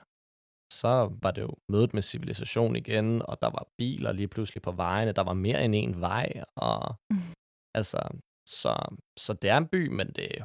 så 0.80 0.92
var 1.22 1.30
det 1.30 1.42
jo 1.42 1.54
mødet 1.72 1.94
med 1.94 2.02
civilisation 2.02 2.76
igen, 2.76 3.22
og 3.22 3.34
der 3.42 3.50
var 3.56 3.64
biler 3.78 4.12
lige 4.12 4.28
pludselig 4.28 4.62
på 4.62 4.72
vejene. 4.72 5.12
Der 5.12 5.22
var 5.22 5.32
mere 5.46 5.64
end 5.64 5.74
en 5.74 6.00
vej, 6.00 6.44
og 6.56 6.94
mm. 7.10 7.32
altså, 7.74 8.00
så, 8.48 8.72
så 9.18 9.32
det 9.32 9.50
er 9.50 9.56
en 9.56 9.68
by, 9.68 9.88
men 9.98 10.06
det 10.18 10.40
er 10.40 10.44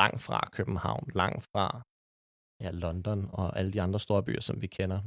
langt 0.00 0.20
fra 0.26 0.48
København, 0.52 1.10
langt 1.14 1.44
fra 1.52 1.66
ja, 2.64 2.70
London 2.70 3.20
og 3.32 3.58
alle 3.58 3.72
de 3.72 3.82
andre 3.82 4.00
store 4.00 4.22
byer, 4.22 4.40
som 4.40 4.62
vi 4.62 4.66
kender. 4.66 5.00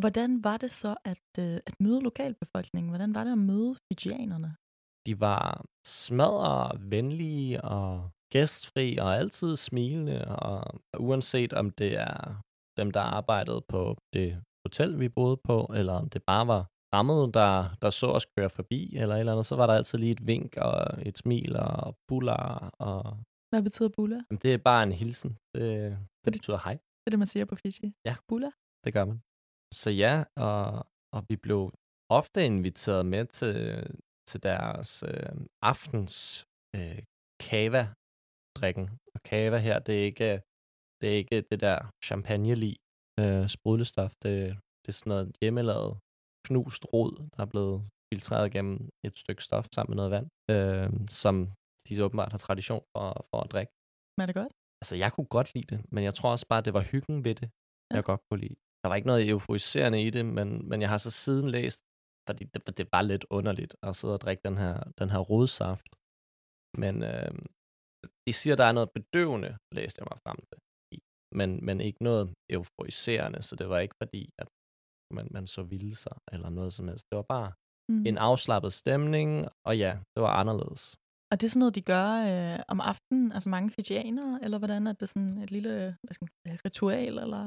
Hvordan 0.00 0.44
var 0.44 0.56
det 0.56 0.70
så 0.82 0.96
at, 1.04 1.28
øh, 1.38 1.60
at 1.66 1.74
møde 1.80 2.00
lokalbefolkningen? 2.00 2.88
Hvordan 2.88 3.14
var 3.14 3.24
det 3.24 3.32
at 3.32 3.38
møde 3.38 3.76
fijianerne? 3.88 4.56
De 5.06 5.20
var 5.20 5.64
smadre, 5.86 6.78
venlige 6.80 7.64
og 7.64 8.10
gæstfri 8.32 8.96
og 8.96 9.16
altid 9.16 9.56
smilende, 9.56 10.24
og 10.24 10.80
uanset 10.98 11.52
om 11.52 11.70
det 11.70 11.96
er 11.96 12.42
dem, 12.76 12.90
der 12.90 13.00
arbejdede 13.00 13.62
på 13.68 13.96
det 14.12 14.42
hotel, 14.66 15.00
vi 15.00 15.08
boede 15.08 15.36
på, 15.36 15.72
eller 15.74 15.92
om 15.92 16.08
det 16.08 16.22
bare 16.26 16.46
var 16.46 16.62
fremmede, 16.90 17.32
der, 17.32 17.76
der 17.82 17.90
så 17.90 18.06
os 18.06 18.26
køre 18.36 18.50
forbi, 18.50 18.96
eller 18.96 19.14
et 19.14 19.20
eller 19.20 19.32
andet, 19.32 19.46
så 19.46 19.56
var 19.56 19.66
der 19.66 19.74
altid 19.74 19.98
lige 19.98 20.12
et 20.12 20.26
vink 20.26 20.56
og 20.56 20.76
et 21.08 21.18
smil 21.18 21.56
og 21.56 21.96
buller. 22.08 22.70
Og... 22.88 23.18
Hvad 23.50 23.62
betyder 23.62 23.88
bulla? 23.88 24.20
Det 24.42 24.54
er 24.54 24.58
bare 24.58 24.82
en 24.82 24.92
hilsen. 24.92 25.30
Det, 25.54 25.98
det 26.24 26.32
betyder 26.32 26.58
hej. 26.64 26.74
Det 26.74 27.06
er 27.06 27.10
det, 27.10 27.18
man 27.18 27.32
siger 27.34 27.44
på 27.44 27.56
Fiji? 27.56 27.92
Ja. 28.04 28.14
Bulla? 28.28 28.50
Det 28.84 28.92
gør 28.92 29.04
man. 29.04 29.22
Så 29.74 29.90
ja, 29.90 30.24
og, 30.36 30.86
og 31.14 31.20
vi 31.28 31.36
blev 31.36 31.72
ofte 32.10 32.46
inviteret 32.46 33.06
med 33.06 33.24
til, 33.24 33.54
til 34.30 34.42
deres 34.42 35.02
øh, 35.10 35.32
aftens 35.62 36.44
øh, 36.76 37.02
kava-drikken. 37.46 38.86
Og 39.14 39.20
kava 39.30 39.58
her, 39.58 39.78
det 39.78 39.94
er 40.00 40.04
ikke 40.10 40.42
det 41.00 41.08
er 41.12 41.16
ikke 41.22 41.40
det 41.50 41.60
der 41.60 41.78
champagne 42.04 42.76
øh, 43.20 43.48
sprudlestof. 43.48 44.12
Det, 44.22 44.34
det 44.82 44.88
er 44.88 44.98
sådan 44.98 45.10
noget 45.10 45.36
hjemmelavet 45.40 45.92
knust 46.46 46.84
rod, 46.92 47.12
der 47.34 47.40
er 47.42 47.50
blevet 47.54 47.78
filtreret 48.10 48.52
gennem 48.52 48.78
et 49.06 49.18
stykke 49.22 49.42
stof 49.48 49.66
sammen 49.74 49.90
med 49.90 49.96
noget 50.00 50.10
vand, 50.16 50.28
øh, 50.54 50.90
som 51.22 51.34
de 51.88 51.96
så 51.96 52.02
åbenbart 52.02 52.32
har 52.32 52.38
tradition 52.38 52.82
for, 52.92 53.26
for 53.30 53.38
at 53.44 53.50
drikke. 53.54 53.72
Men 54.14 54.22
er 54.22 54.26
det 54.26 54.34
godt? 54.42 54.52
Altså, 54.82 54.94
jeg 54.96 55.10
kunne 55.12 55.30
godt 55.36 55.48
lide 55.54 55.68
det, 55.72 55.80
men 55.94 56.04
jeg 56.04 56.14
tror 56.14 56.30
også 56.34 56.46
bare, 56.52 56.62
det 56.66 56.74
var 56.74 56.84
hyggen 56.92 57.24
ved 57.26 57.34
det, 57.40 57.48
ja. 57.90 57.94
jeg 57.96 58.04
godt 58.04 58.22
kunne 58.28 58.40
lide. 58.40 58.56
Der 58.82 58.88
var 58.88 58.96
ikke 58.96 59.10
noget 59.12 59.28
euforiserende 59.28 59.98
i 60.06 60.10
det, 60.16 60.24
men, 60.38 60.48
men 60.70 60.78
jeg 60.80 60.88
har 60.92 60.98
så 61.06 61.10
siden 61.10 61.48
læst, 61.56 61.80
fordi 62.28 62.44
det, 62.44 62.78
det 62.78 62.88
var 62.92 63.02
lidt 63.02 63.24
underligt 63.30 63.76
at 63.82 63.96
sidde 63.96 64.14
og 64.14 64.20
drikke 64.20 64.42
den 64.48 64.56
her, 64.58 64.76
den 64.98 65.10
her 65.10 65.18
rodsaft. 65.18 65.88
Men 66.82 67.02
øh, 67.02 67.32
de 68.26 68.32
siger, 68.32 68.56
der 68.56 68.64
er 68.64 68.72
noget 68.72 68.90
bedøvende, 68.96 69.50
læste 69.72 69.98
jeg 70.00 70.06
mig 70.10 70.18
frem 70.26 70.38
til 70.48 70.58
men, 71.34 71.64
men 71.66 71.80
ikke 71.80 72.02
noget 72.04 72.34
euforiserende, 72.50 73.42
så 73.42 73.56
det 73.56 73.68
var 73.68 73.78
ikke 73.78 73.94
fordi, 74.02 74.30
at 74.38 74.48
man, 75.14 75.28
man 75.30 75.46
så 75.46 75.62
vilde 75.62 75.96
sig 75.96 76.16
eller 76.32 76.50
noget 76.50 76.72
som 76.72 76.88
helst. 76.88 77.06
Det 77.10 77.16
var 77.16 77.26
bare 77.36 77.52
mm. 77.88 78.06
en 78.06 78.18
afslappet 78.18 78.72
stemning, 78.72 79.48
og 79.66 79.78
ja, 79.78 79.92
det 80.14 80.22
var 80.22 80.32
anderledes. 80.40 80.96
Og 81.30 81.40
det 81.40 81.46
er 81.46 81.50
sådan 81.50 81.60
noget, 81.64 81.74
de 81.74 81.82
gør 81.82 82.08
øh, 82.30 82.58
om 82.68 82.80
aftenen, 82.80 83.32
altså 83.32 83.48
mange 83.48 83.70
fijianere, 83.70 84.38
eller 84.42 84.58
hvordan 84.58 84.86
er 84.86 84.92
det 84.92 85.08
sådan 85.08 85.38
et 85.38 85.50
lille 85.50 85.96
hvad 86.02 86.14
skal 86.14 86.28
man 86.46 86.58
ritual, 86.64 87.18
eller 87.18 87.44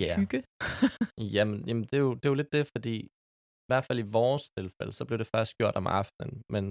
yeah. 0.00 0.16
hygge? 0.20 0.40
jamen, 1.34 1.58
jamen 1.68 1.84
det, 1.84 1.94
er 1.94 2.04
jo, 2.08 2.14
det 2.14 2.24
er 2.24 2.28
jo 2.28 2.34
lidt 2.34 2.52
det, 2.52 2.64
fordi 2.74 2.96
i 3.66 3.70
hvert 3.70 3.84
fald 3.84 3.98
i 3.98 4.12
vores 4.18 4.50
tilfælde, 4.56 4.92
så 4.92 5.04
blev 5.04 5.18
det 5.18 5.28
først 5.34 5.52
gjort 5.60 5.76
om 5.76 5.86
aftenen, 5.86 6.42
men 6.54 6.64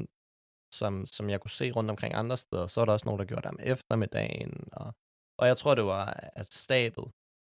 som, 0.80 1.06
som 1.06 1.30
jeg 1.30 1.40
kunne 1.42 1.58
se 1.62 1.72
rundt 1.72 1.90
omkring 1.90 2.14
andre 2.14 2.38
steder, 2.38 2.68
så 2.68 2.82
er 2.82 2.86
der 2.86 2.94
også 2.94 3.08
nogen, 3.08 3.20
der 3.20 3.26
gjorde 3.26 3.42
det 3.42 3.52
om 3.52 3.60
eftermiddagen, 3.74 4.54
og 4.82 4.94
og 5.40 5.48
jeg 5.48 5.58
tror, 5.58 5.76
det 5.76 5.86
var 5.86 6.06
at 6.42 6.54
stabet 6.54 7.08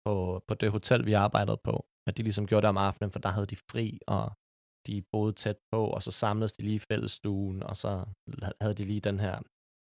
på, 0.06 0.44
på 0.48 0.54
det 0.54 0.72
hotel, 0.72 1.06
vi 1.06 1.14
arbejdede 1.14 1.60
på, 1.64 1.86
at 2.08 2.18
de 2.18 2.24
ligesom 2.24 2.48
gjorde 2.48 2.62
det 2.62 2.70
om 2.70 2.78
aftenen, 2.78 3.12
for 3.12 3.20
der 3.20 3.30
havde 3.30 3.48
de 3.48 3.58
fri, 3.72 4.00
og 4.08 4.32
de 4.88 5.04
boede 5.12 5.34
tæt 5.34 5.60
på, 5.72 5.88
og 5.96 6.04
så 6.04 6.12
samledes 6.12 6.54
de 6.54 6.64
lige 6.64 6.76
i 6.76 6.88
fællesstuen, 6.92 7.64
og 7.64 7.76
så 7.78 7.92
havde 8.62 8.74
de 8.74 8.86
lige 8.86 9.08
den 9.10 9.20
her, 9.20 9.36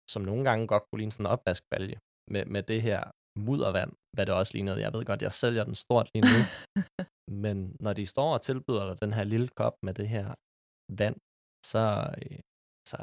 som 0.10 0.22
nogle 0.22 0.44
gange 0.44 0.68
godt 0.68 0.84
kunne 0.84 1.00
ligne 1.00 1.12
sådan 1.12 1.26
en 1.26 1.32
opvaskbalje, 1.32 2.00
med, 2.32 2.46
med 2.46 2.64
det 2.64 2.82
her 2.82 3.12
muddervand, 3.40 3.92
hvad 4.16 4.26
det 4.26 4.34
også 4.36 4.54
lignede. 4.54 4.82
Jeg 4.82 4.94
ved 4.94 5.06
godt, 5.06 5.22
jeg 5.22 5.32
sælger 5.32 5.64
den 5.64 5.76
stort 5.76 6.10
lige 6.14 6.26
nu, 6.34 6.40
men 7.36 7.76
når 7.80 7.94
de 7.94 8.06
står 8.06 8.34
og 8.34 8.42
tilbyder 8.42 8.86
dig 8.88 9.02
den 9.02 9.14
her 9.14 9.24
lille 9.24 9.48
kop 9.48 9.76
med 9.84 9.94
det 9.94 10.08
her 10.10 10.36
vand, 11.02 11.18
så, 11.72 12.14
øh, 12.22 12.40
så 12.92 12.98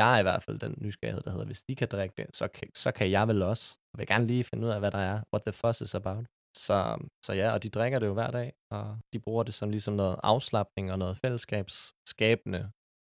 jeg 0.00 0.14
er 0.14 0.18
i 0.18 0.22
hvert 0.22 0.42
fald 0.42 0.58
den 0.58 0.74
nysgerrighed, 0.78 1.22
der 1.22 1.30
hedder, 1.30 1.46
hvis 1.46 1.62
de 1.62 1.76
kan 1.76 1.88
drikke 1.88 2.14
det, 2.16 2.36
så 2.36 2.48
kan, 2.48 2.68
så 2.74 2.92
kan 2.92 3.10
jeg 3.10 3.28
vel 3.28 3.42
også. 3.42 3.78
Jeg 3.92 3.98
vil 3.98 4.06
gerne 4.06 4.26
lige 4.26 4.44
finde 4.44 4.66
ud 4.66 4.72
af, 4.72 4.80
hvad 4.80 4.90
der 4.90 4.98
er, 4.98 5.22
what 5.32 5.42
the 5.42 5.52
fuss 5.52 5.80
is 5.80 5.94
about. 5.94 6.26
Så, 6.56 6.78
så 7.26 7.32
ja, 7.32 7.52
og 7.52 7.62
de 7.62 7.70
drikker 7.70 7.98
det 7.98 8.06
jo 8.06 8.12
hver 8.14 8.30
dag, 8.30 8.52
og 8.70 8.98
de 9.12 9.18
bruger 9.20 9.42
det 9.42 9.54
som 9.54 9.70
ligesom 9.70 9.94
noget 9.94 10.20
afslappning 10.22 10.92
og 10.92 10.98
noget 10.98 11.16
fællesskabsskabende. 11.16 12.70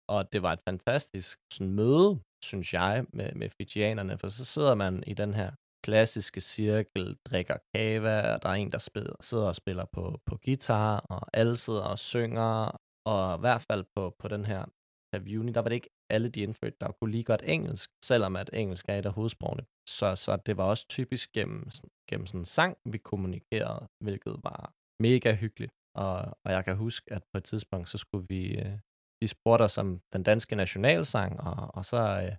Og 0.10 0.34
det 0.34 0.42
var 0.42 0.54
et 0.54 0.62
fantastisk 0.70 1.39
sådan, 1.54 1.74
møde, 1.74 2.20
synes 2.44 2.74
jeg, 2.74 3.06
med, 3.13 3.32
med 3.34 3.50
fijianerne, 3.50 4.18
for 4.18 4.28
så 4.28 4.46
sidder 4.46 4.75
man 4.75 5.04
i 5.08 5.13
den 5.13 5.34
her 5.34 5.51
klassiske 5.83 6.41
cirkel, 6.41 7.17
drikker 7.25 7.57
kava, 7.75 8.33
og 8.33 8.43
der 8.43 8.50
er 8.50 8.53
en, 8.53 8.71
der 8.71 8.77
spiller, 8.77 9.13
sidder 9.21 9.48
og 9.48 9.55
spiller 9.55 9.86
på, 9.86 10.21
på 10.25 10.38
guitar, 10.45 11.00
og 11.00 11.27
alle 11.33 11.57
sidder 11.57 11.83
og 11.83 12.00
synger, 12.00 12.81
og 13.05 13.38
i 13.38 13.39
hvert 13.39 13.62
fald 13.62 13.86
på, 13.95 14.15
på 14.19 14.27
den 14.27 14.45
her 14.45 14.65
Pavuni, 15.13 15.51
der 15.51 15.62
var 15.62 15.69
det 15.69 15.75
ikke 15.75 15.89
alle 16.09 16.29
de 16.29 16.41
indfødte, 16.41 16.77
der 16.81 16.91
kunne 16.91 17.12
lige 17.12 17.24
godt 17.24 17.43
engelsk, 17.45 17.89
selvom 18.03 18.36
at 18.36 18.50
engelsk 18.53 18.86
er 18.89 19.00
et 19.00 19.05
af 19.05 19.13
hovedsprogene. 19.13 19.65
Så, 19.89 20.15
så 20.15 20.36
det 20.45 20.57
var 20.57 20.63
også 20.63 20.88
typisk 20.88 21.31
gennem, 21.31 21.69
gennem 22.09 22.27
sådan 22.27 22.41
en 22.41 22.45
sang, 22.45 22.77
vi 22.86 22.98
kommunikerede, 22.98 23.88
hvilket 24.03 24.36
var 24.43 24.74
mega 25.00 25.36
hyggeligt. 25.36 25.74
Og, 25.95 26.38
og 26.45 26.51
jeg 26.51 26.65
kan 26.65 26.75
huske, 26.75 27.13
at 27.13 27.24
på 27.33 27.38
et 27.38 27.43
tidspunkt, 27.43 27.89
så 27.89 27.98
skulle 27.98 28.25
vi, 28.29 28.59
øh, 28.59 28.79
de 29.21 29.27
spurgte 29.27 29.63
os 29.63 29.77
om 29.77 30.01
den 30.13 30.24
danske 30.24 30.55
nationalsang, 30.55 31.39
og, 31.39 31.75
og 31.75 31.86
så, 31.86 31.98
øh, 31.98 32.36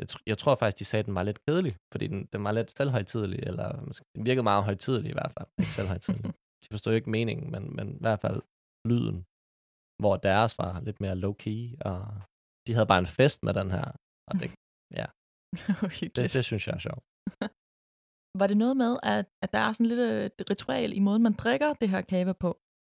jeg, 0.00 0.08
jeg 0.26 0.38
tror 0.38 0.54
faktisk, 0.54 0.78
de 0.78 0.84
sagde, 0.84 1.00
at 1.00 1.06
den 1.06 1.14
var 1.14 1.22
lidt 1.22 1.40
kedelig, 1.46 1.74
fordi 1.92 2.06
den, 2.06 2.20
den 2.32 2.44
var 2.44 2.52
lidt 2.52 2.76
selvhøjtidelig, 2.76 3.40
eller 3.50 3.68
den 4.14 4.26
virkede 4.28 4.42
meget 4.50 4.64
højtidelig 4.64 5.10
i 5.10 5.18
hvert 5.18 5.32
fald, 5.38 5.48
ikke 5.58 5.74
selvhøjtidelig. 5.74 6.24
De 6.62 6.68
forstod 6.70 6.92
ikke 6.94 7.10
meningen, 7.10 7.50
men, 7.54 7.76
men 7.76 7.86
i 8.00 8.02
hvert 8.04 8.20
fald 8.20 8.40
lyden, 8.90 9.18
hvor 10.02 10.16
deres 10.16 10.58
var 10.58 10.80
lidt 10.80 11.00
mere 11.00 11.20
low-key, 11.24 11.62
og 11.90 12.00
de 12.66 12.72
havde 12.74 12.90
bare 12.92 12.98
en 12.98 13.14
fest 13.18 13.42
med 13.42 13.54
den 13.54 13.70
her, 13.76 13.86
og 14.28 14.34
det, 14.40 14.48
ja, 15.00 15.06
det, 16.16 16.32
det 16.36 16.44
synes 16.44 16.66
jeg 16.66 16.74
er 16.74 16.84
sjovt. 16.88 17.04
Var 18.40 18.46
det 18.46 18.56
noget 18.56 18.76
med, 18.76 18.92
at, 19.02 19.26
at 19.42 19.52
der 19.52 19.58
er 19.58 19.72
sådan 19.72 19.86
lidt 19.86 20.00
et 20.00 20.40
øh, 20.40 20.46
ritual 20.50 20.92
i 20.92 21.00
måden, 21.06 21.22
man 21.22 21.32
drikker 21.42 21.72
det 21.80 21.88
her 21.88 22.02
kava 22.12 22.32
på? 22.32 22.50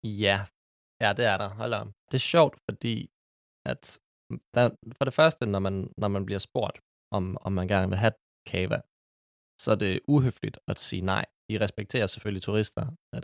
Ja, 0.04 0.38
ja 1.04 1.10
det 1.18 1.26
er 1.26 1.38
der. 1.38 1.50
Hold 1.62 1.74
om. 1.74 1.88
Det 2.12 2.18
er 2.18 2.30
sjovt, 2.34 2.56
fordi 2.68 2.96
at 3.72 3.82
der, 4.56 4.66
for 4.98 5.06
det 5.06 5.14
første, 5.14 5.46
når 5.46 5.60
man, 5.60 5.76
når 5.98 6.08
man 6.08 6.26
bliver 6.26 6.40
spurgt, 6.40 6.78
om, 7.14 7.38
om 7.42 7.52
man 7.54 7.68
gerne 7.68 7.90
vil 7.90 7.98
have 7.98 8.14
kava, 8.46 8.82
så 9.64 9.72
er 9.72 9.76
det 9.76 10.00
uhøfligt 10.08 10.60
at 10.68 10.80
sige 10.80 11.02
nej. 11.02 11.26
De 11.50 11.60
respekterer 11.60 12.08
selvfølgelig 12.08 12.44
turister, 12.44 12.86
der, 13.14 13.20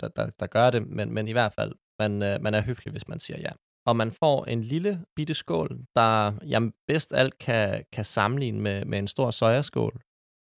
der, 0.00 0.08
der, 0.08 0.30
der 0.40 0.46
gør 0.46 0.70
det, 0.70 0.86
men, 0.86 1.12
men 1.14 1.28
i 1.28 1.32
hvert 1.32 1.52
fald, 1.52 1.72
man, 1.98 2.22
øh, 2.22 2.42
man 2.42 2.54
er 2.54 2.60
høflig, 2.60 2.92
hvis 2.92 3.08
man 3.08 3.20
siger 3.20 3.40
ja. 3.40 3.52
Og 3.86 3.96
man 3.96 4.12
får 4.12 4.44
en 4.44 4.62
lille 4.62 5.04
bitte 5.16 5.34
skål, 5.34 5.86
der 5.96 6.32
jamen, 6.46 6.72
bedst 6.86 7.12
alt 7.12 7.38
kan, 7.38 7.84
kan 7.92 8.04
sammenligne 8.04 8.60
med, 8.60 8.84
med 8.84 8.98
en 8.98 9.08
stor 9.08 9.30
sojaskål. 9.30 10.00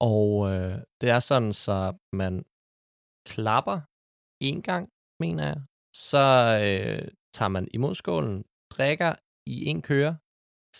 Og 0.01 0.51
øh, 0.51 0.79
det 1.01 1.11
er 1.11 1.21
sådan, 1.21 1.53
så 1.53 1.97
man 2.13 2.45
klapper 3.27 3.81
en 4.41 4.63
gang, 4.63 4.89
mener 5.21 5.47
jeg. 5.47 5.63
Så 5.95 6.25
øh, 6.65 7.09
tager 7.35 7.49
man 7.49 7.69
imod 7.75 7.95
skålen, 7.95 8.45
drikker 8.71 9.15
i 9.47 9.65
en 9.65 9.83
køre, 9.83 10.17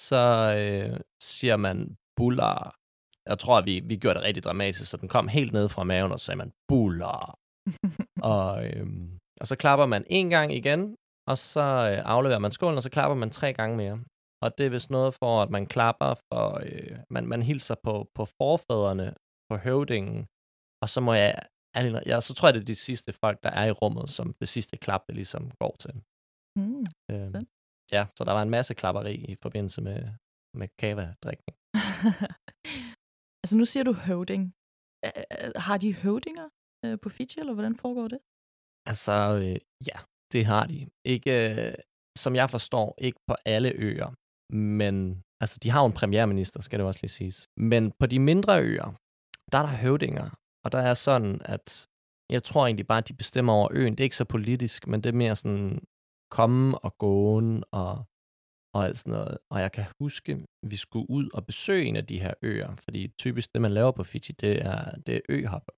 så 0.07 0.23
øh, 0.61 1.01
siger 1.23 1.57
man 1.57 1.97
buller. 2.17 2.75
Jeg 3.31 3.39
tror, 3.39 3.61
vi, 3.61 3.81
vi 3.81 3.97
gjorde 3.97 4.19
det 4.19 4.27
rigtig 4.27 4.45
dramatisk, 4.45 4.91
så 4.91 4.97
den 4.97 5.09
kom 5.09 5.29
helt 5.29 5.53
ned 5.53 5.69
fra 5.69 5.85
maven, 5.85 6.13
og 6.13 6.21
så 6.21 6.27
sagde 6.27 6.39
man 6.39 6.53
buller. 6.69 7.39
og, 8.35 8.67
øh, 8.67 8.87
og 9.41 9.47
så 9.47 9.57
klapper 9.57 9.87
man 9.87 10.05
en 10.07 10.31
gang 10.31 10.55
igen, 10.55 10.97
og 11.31 11.39
så 11.39 11.61
øh, 11.61 12.03
afleverer 12.15 12.39
man 12.39 12.53
skålen, 12.53 12.77
og 12.77 12.83
så 12.83 12.91
klapper 12.91 13.17
man 13.17 13.31
tre 13.31 13.53
gange 13.53 13.77
mere. 13.77 13.99
Og 14.43 14.59
det 14.59 14.67
er 14.67 14.71
vist 14.71 14.91
noget 14.91 15.15
for, 15.15 15.43
at 15.43 15.51
man 15.51 15.67
klapper 15.67 16.15
for, 16.29 16.61
øh, 16.67 16.99
man, 17.11 17.27
man 17.27 17.43
hilser 17.43 17.75
på, 17.83 18.11
på 18.15 18.25
forfædrene, 18.25 19.15
på 19.51 19.57
høvdingen, 19.57 20.27
og 20.83 20.89
så 20.89 21.01
må 21.01 21.13
jeg, 21.13 21.43
ja, 22.07 22.21
så 22.21 22.35
tror 22.35 22.49
jeg, 22.49 22.55
det 22.55 22.61
er 22.61 22.75
de 22.75 22.75
sidste 22.75 23.13
folk, 23.13 23.39
der 23.43 23.51
er 23.51 23.67
i 23.67 23.71
rummet, 23.71 24.11
som 24.11 24.35
det 24.41 24.49
sidste 24.49 24.77
klap, 24.77 25.03
det 25.07 25.15
ligesom 25.15 25.51
går 25.51 25.77
til. 25.81 25.95
Mm, 26.57 26.87
øh, 27.11 27.35
ja, 27.93 28.07
så 28.17 28.25
der 28.25 28.33
var 28.33 28.43
en 28.43 28.51
masse 28.51 28.75
klapperi 28.75 29.15
i 29.15 29.35
forbindelse 29.43 29.81
med, 29.83 30.01
med 30.61 30.69
kava-drikning. 30.81 31.57
altså 33.43 33.57
nu 33.57 33.65
siger 33.65 33.85
du 33.85 33.93
høvding. 33.93 34.43
Har 35.57 35.77
de 35.79 35.95
høvdinger 35.95 36.49
øh, 36.85 36.99
på 37.03 37.09
Fiji, 37.09 37.41
eller 37.41 37.55
hvordan 37.55 37.77
foregår 37.77 38.09
det? 38.09 38.21
Altså, 38.91 39.17
øh, 39.43 39.57
ja, 39.89 39.99
det 40.33 40.43
har 40.53 40.65
de. 40.67 40.79
Ikke, 41.15 41.33
øh, 41.45 41.75
som 42.19 42.35
jeg 42.41 42.51
forstår, 42.51 42.95
ikke 42.99 43.21
på 43.29 43.35
alle 43.45 43.73
øer, 43.89 44.11
men 44.53 45.23
altså, 45.43 45.59
de 45.63 45.71
har 45.71 45.81
jo 45.83 45.87
en 45.87 46.01
premierminister, 46.01 46.61
skal 46.61 46.79
det 46.79 46.87
også 46.87 47.01
lige 47.03 47.17
siges. 47.19 47.49
Men 47.57 47.93
på 48.01 48.07
de 48.07 48.19
mindre 48.19 48.63
øer, 48.63 48.89
der 49.53 49.59
er 49.59 49.67
der 49.67 49.77
høvdinger, 49.85 50.29
og 50.65 50.73
der 50.73 50.79
er 50.79 50.95
sådan, 50.95 51.41
at 51.45 51.87
jeg 52.31 52.43
tror 52.45 52.67
egentlig 52.67 52.87
bare, 52.87 52.99
at 52.99 53.09
de 53.09 53.23
bestemmer 53.23 53.53
over 53.53 53.69
øen. 53.73 53.93
Det 53.93 54.01
er 54.01 54.11
ikke 54.11 54.23
så 54.23 54.25
politisk, 54.25 54.87
men 54.87 55.01
det 55.03 55.09
er 55.09 55.23
mere 55.25 55.37
sådan 55.37 55.81
komme 56.31 56.79
og 56.79 56.99
gåen 56.99 57.65
og, 57.73 58.05
og 58.75 58.85
alt 58.85 58.99
sådan 58.99 59.13
noget. 59.13 59.39
Og 59.51 59.61
jeg 59.61 59.73
kan 59.73 59.85
huske, 60.01 60.33
at 60.33 60.71
vi 60.71 60.77
skulle 60.77 61.11
ud 61.11 61.31
og 61.35 61.47
besøge 61.47 61.85
en 61.85 61.97
af 61.97 62.07
de 62.07 62.21
her 62.21 62.35
øer, 62.43 62.77
fordi 62.77 63.09
typisk 63.09 63.53
det, 63.53 63.63
man 63.63 63.73
laver 63.73 63.93
på 63.93 64.05
Fiji, 64.05 64.35
det 64.41 64.67
er, 64.67 64.97
det 65.07 65.17
er 65.17 65.21
øhop. 65.29 65.71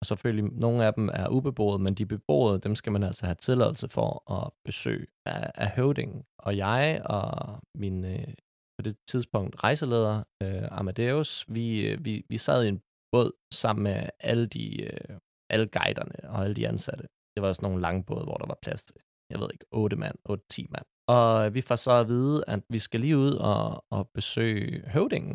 Og 0.00 0.06
selvfølgelig, 0.06 0.44
nogle 0.44 0.84
af 0.84 0.94
dem 0.94 1.08
er 1.12 1.28
ubeboede, 1.28 1.78
men 1.78 1.94
de 1.94 2.06
beboede, 2.06 2.60
dem 2.60 2.74
skal 2.74 2.92
man 2.92 3.02
altså 3.02 3.24
have 3.26 3.34
tilladelse 3.34 3.88
for 3.88 4.32
at 4.32 4.52
besøge 4.64 5.06
af, 5.26 5.50
af 5.54 5.70
høvdingen. 5.70 6.24
Og 6.38 6.56
jeg 6.56 7.02
og 7.04 7.58
min 7.74 8.04
øh, 8.04 8.34
på 8.78 8.82
det 8.82 8.96
tidspunkt 9.08 9.64
rejseleder, 9.64 10.22
øh, 10.42 10.78
Amadeus, 10.78 11.46
vi, 11.48 11.88
øh, 11.88 12.04
vi, 12.04 12.24
vi 12.28 12.38
sad 12.38 12.64
i 12.64 12.68
en 12.68 12.80
båd 13.12 13.32
sammen 13.54 13.82
med 13.82 14.10
alle 14.20 14.46
de 14.46 14.82
øh, 14.82 15.18
alle 15.50 15.66
guiderne 15.66 16.30
og 16.30 16.44
alle 16.44 16.56
de 16.56 16.68
ansatte. 16.68 17.04
Det 17.34 17.42
var 17.42 17.52
sådan 17.52 17.66
nogle 17.68 17.82
lange 17.82 18.04
både, 18.04 18.24
hvor 18.24 18.36
der 18.36 18.46
var 18.46 18.58
plads 18.62 18.82
til 18.82 18.96
jeg 19.30 19.40
ved 19.40 19.48
ikke, 19.52 19.66
8 19.72 19.96
mand, 19.96 20.16
8-10 20.28 20.66
mand. 20.74 20.86
Og 21.08 21.54
vi 21.54 21.60
får 21.60 21.76
så 21.76 21.90
at 21.90 22.08
vide, 22.08 22.44
at 22.46 22.60
vi 22.70 22.78
skal 22.78 23.00
lige 23.00 23.18
ud 23.18 23.34
og, 23.52 23.84
og 23.90 24.10
besøge 24.14 24.88
høvdingen, 24.94 25.34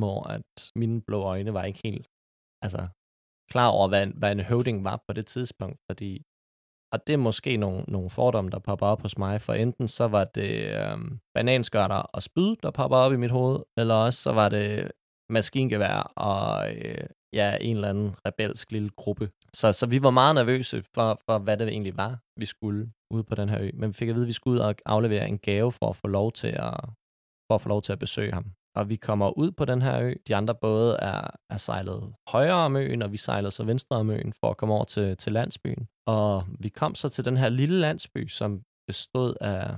hvor 0.00 0.18
at 0.36 0.72
mine 0.76 1.02
blå 1.02 1.22
øjne 1.22 1.54
var 1.54 1.64
ikke 1.64 1.80
helt 1.84 2.06
altså, 2.64 2.88
klar 3.50 3.68
over, 3.68 3.88
hvad, 3.88 4.06
hvad 4.06 4.32
en 4.32 4.40
høvding 4.40 4.84
var 4.84 5.02
på 5.08 5.12
det 5.12 5.26
tidspunkt, 5.26 5.78
fordi 5.90 6.22
og 6.92 7.06
det 7.06 7.12
er 7.12 7.16
måske 7.28 7.56
nogle, 7.56 7.84
nogle 7.88 8.10
fordomme, 8.10 8.50
der 8.50 8.58
popper 8.58 8.86
op 8.86 9.02
hos 9.02 9.18
mig, 9.18 9.40
for 9.40 9.52
enten 9.52 9.88
så 9.88 10.08
var 10.08 10.24
det 10.24 10.52
øh, 10.80 10.98
bananskørter 11.34 11.96
og 11.96 12.22
spyd, 12.22 12.56
der 12.62 12.70
popper 12.70 12.96
op 12.96 13.12
i 13.12 13.16
mit 13.16 13.30
hoved, 13.30 13.60
eller 13.76 13.94
også 13.94 14.22
så 14.22 14.32
var 14.32 14.48
det 14.48 14.90
maskingevær 15.30 16.12
og 16.16 16.76
øh, 16.76 17.06
ja, 17.32 17.56
en 17.60 17.76
eller 17.76 17.88
anden 17.88 18.14
rebelsk 18.26 18.72
lille 18.72 18.90
gruppe. 18.90 19.30
Så, 19.54 19.72
så 19.72 19.86
vi 19.86 20.02
var 20.02 20.10
meget 20.10 20.34
nervøse 20.34 20.82
for, 20.94 21.20
for, 21.26 21.38
hvad 21.38 21.56
det 21.56 21.68
egentlig 21.68 21.96
var, 21.96 22.18
vi 22.36 22.46
skulle 22.46 22.92
ude 23.10 23.24
på 23.24 23.34
den 23.34 23.48
her 23.48 23.60
ø. 23.60 23.70
Men 23.74 23.88
vi 23.88 23.94
fik 23.94 24.08
at 24.08 24.14
vide, 24.14 24.24
at 24.24 24.28
vi 24.28 24.32
skulle 24.32 24.54
ud 24.54 24.60
og 24.60 24.74
aflevere 24.86 25.28
en 25.28 25.38
gave 25.38 25.72
for 25.72 25.88
at 25.88 25.96
få 25.96 26.08
lov 26.08 26.32
til 26.32 26.48
at, 26.48 26.74
for 27.48 27.54
at, 27.54 27.60
få 27.60 27.68
lov 27.68 27.82
til 27.82 27.92
at 27.92 27.98
besøge 27.98 28.32
ham. 28.32 28.46
Og 28.76 28.88
vi 28.88 28.96
kommer 28.96 29.38
ud 29.38 29.50
på 29.50 29.64
den 29.64 29.82
her 29.82 30.00
ø. 30.02 30.14
De 30.28 30.36
andre 30.36 30.54
både 30.54 30.96
er, 30.96 31.30
er 31.50 31.56
sejlet 31.56 32.14
højere 32.28 32.54
om 32.54 32.76
øen, 32.76 33.02
og 33.02 33.12
vi 33.12 33.16
sejlede 33.16 33.50
så 33.50 33.64
venstre 33.64 33.96
om 33.96 34.10
øen 34.10 34.32
for 34.32 34.50
at 34.50 34.56
komme 34.56 34.74
over 34.74 34.84
til, 34.84 35.16
til 35.16 35.32
landsbyen. 35.32 35.88
Og 36.06 36.44
vi 36.58 36.68
kom 36.68 36.94
så 36.94 37.08
til 37.08 37.24
den 37.24 37.36
her 37.36 37.48
lille 37.48 37.80
landsby, 37.80 38.28
som 38.28 38.62
bestod 38.86 39.34
af 39.40 39.76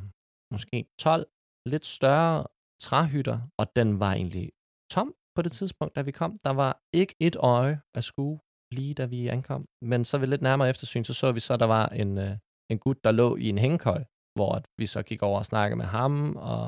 måske 0.53 0.85
12 0.99 1.27
lidt 1.67 1.87
større 1.87 2.47
træhytter, 2.81 3.41
og 3.59 3.77
den 3.77 4.01
var 4.01 4.13
egentlig 4.13 4.53
tom 4.91 5.15
på 5.35 5.43
det 5.43 5.53
tidspunkt, 5.53 5.97
da 5.97 6.03
vi 6.03 6.11
kom. 6.11 6.37
Der 6.45 6.51
var 6.51 6.81
ikke 6.93 7.15
et 7.21 7.37
øje 7.37 7.81
af 7.95 8.05
skue, 8.05 8.39
lige 8.73 8.95
da 8.95 9.05
vi 9.05 9.29
ankom. 9.29 9.63
Men 9.91 10.05
så 10.05 10.19
ved 10.19 10.29
lidt 10.29 10.43
nærmere 10.43 10.69
eftersyn, 10.69 11.05
så 11.05 11.15
så 11.15 11.33
vi 11.33 11.41
så, 11.41 11.53
at 11.55 11.61
der 11.61 11.67
var 11.79 11.87
en, 12.03 12.19
øh, 12.19 12.37
en 12.73 12.79
gut, 12.79 13.05
der 13.05 13.13
lå 13.13 13.37
i 13.37 13.49
en 13.49 13.59
hængekøj, 13.59 14.05
hvor 14.37 14.63
vi 14.81 14.87
så 14.87 15.03
gik 15.03 15.23
over 15.23 15.39
og 15.39 15.47
snakkede 15.53 15.77
med 15.77 15.89
ham, 15.99 16.37
og 16.37 16.65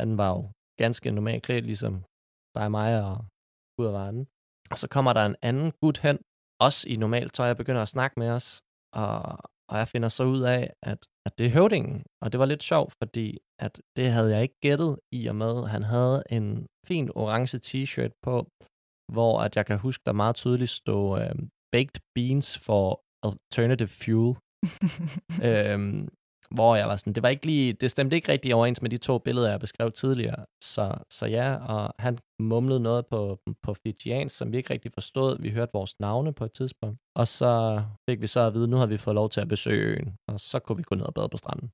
han 0.00 0.18
var 0.18 0.30
jo 0.36 0.50
ganske 0.82 1.10
normalt 1.10 1.42
klædt, 1.42 1.66
ligesom 1.66 1.94
dig 2.56 2.64
og 2.68 2.70
mig 2.70 2.90
og 3.08 3.16
ud 3.78 3.86
af 3.86 3.92
verden. 3.92 4.22
Og 4.72 4.76
så 4.82 4.86
kommer 4.94 5.12
der 5.12 5.24
en 5.26 5.36
anden 5.42 5.72
gut 5.82 5.98
hen, 5.98 6.18
også 6.66 6.88
i 6.88 6.96
normalt 6.96 7.32
tøj, 7.34 7.50
og 7.50 7.56
begynder 7.56 7.82
at 7.82 7.94
snakke 7.96 8.14
med 8.20 8.30
os, 8.38 8.62
og, 9.02 9.14
og 9.70 9.78
jeg 9.80 9.88
finder 9.88 10.08
så 10.08 10.24
ud 10.24 10.42
af, 10.54 10.62
at, 10.90 11.00
at 11.26 11.32
det 11.38 11.46
er 11.46 11.50
høvdingen. 11.50 12.02
Og 12.22 12.32
det 12.32 12.40
var 12.40 12.46
lidt 12.46 12.62
sjovt, 12.62 12.92
fordi 13.02 13.38
at 13.64 13.82
det 13.96 14.06
havde 14.16 14.30
jeg 14.34 14.42
ikke 14.42 14.60
gættet 14.66 14.98
i 15.12 15.26
og 15.26 15.36
med, 15.36 15.54
at 15.64 15.70
han 15.70 15.82
havde 15.82 16.22
en 16.30 16.66
fin 16.88 17.10
orange 17.14 17.58
t-shirt 17.66 18.12
på, 18.26 18.34
hvor 19.12 19.40
at 19.40 19.56
jeg 19.56 19.66
kan 19.66 19.78
huske, 19.78 20.02
der 20.06 20.12
meget 20.12 20.36
tydeligt 20.36 20.70
stod 20.70 21.20
uh, 21.20 21.48
baked 21.72 22.00
beans 22.14 22.58
for 22.58 23.00
alternative 23.22 23.88
fuel. 23.88 24.36
øhm, 25.48 26.08
hvor 26.54 26.76
jeg 26.76 26.88
var 26.88 26.96
sådan, 26.96 27.12
det 27.12 27.22
var 27.22 27.28
ikke 27.28 27.46
lige, 27.46 27.72
det 27.72 27.90
stemte 27.90 28.16
ikke 28.16 28.32
rigtig 28.32 28.54
overens 28.54 28.82
med 28.82 28.90
de 28.90 28.96
to 28.96 29.18
billeder, 29.18 29.50
jeg 29.50 29.60
beskrev 29.60 29.92
tidligere. 29.92 30.44
Så, 30.64 30.94
så 31.10 31.26
ja, 31.26 31.54
og 31.54 31.94
han 31.98 32.18
mumlede 32.38 32.80
noget 32.80 33.06
på, 33.06 33.38
på 33.62 33.74
Fijians, 33.74 34.32
som 34.32 34.52
vi 34.52 34.56
ikke 34.56 34.72
rigtig 34.72 34.92
forstod. 34.94 35.38
Vi 35.40 35.50
hørte 35.50 35.72
vores 35.74 36.00
navne 36.00 36.32
på 36.32 36.44
et 36.44 36.52
tidspunkt. 36.52 36.98
Og 37.16 37.28
så 37.28 37.82
fik 38.10 38.20
vi 38.20 38.26
så 38.26 38.40
at 38.40 38.54
vide, 38.54 38.68
nu 38.68 38.76
har 38.76 38.86
vi 38.86 38.96
fået 38.96 39.14
lov 39.14 39.30
til 39.30 39.40
at 39.40 39.48
besøge 39.48 39.84
øen, 39.84 40.16
og 40.28 40.40
så 40.40 40.58
kunne 40.58 40.76
vi 40.76 40.82
gå 40.82 40.94
ned 40.94 41.04
og 41.04 41.14
bade 41.14 41.28
på 41.28 41.36
stranden. 41.36 41.70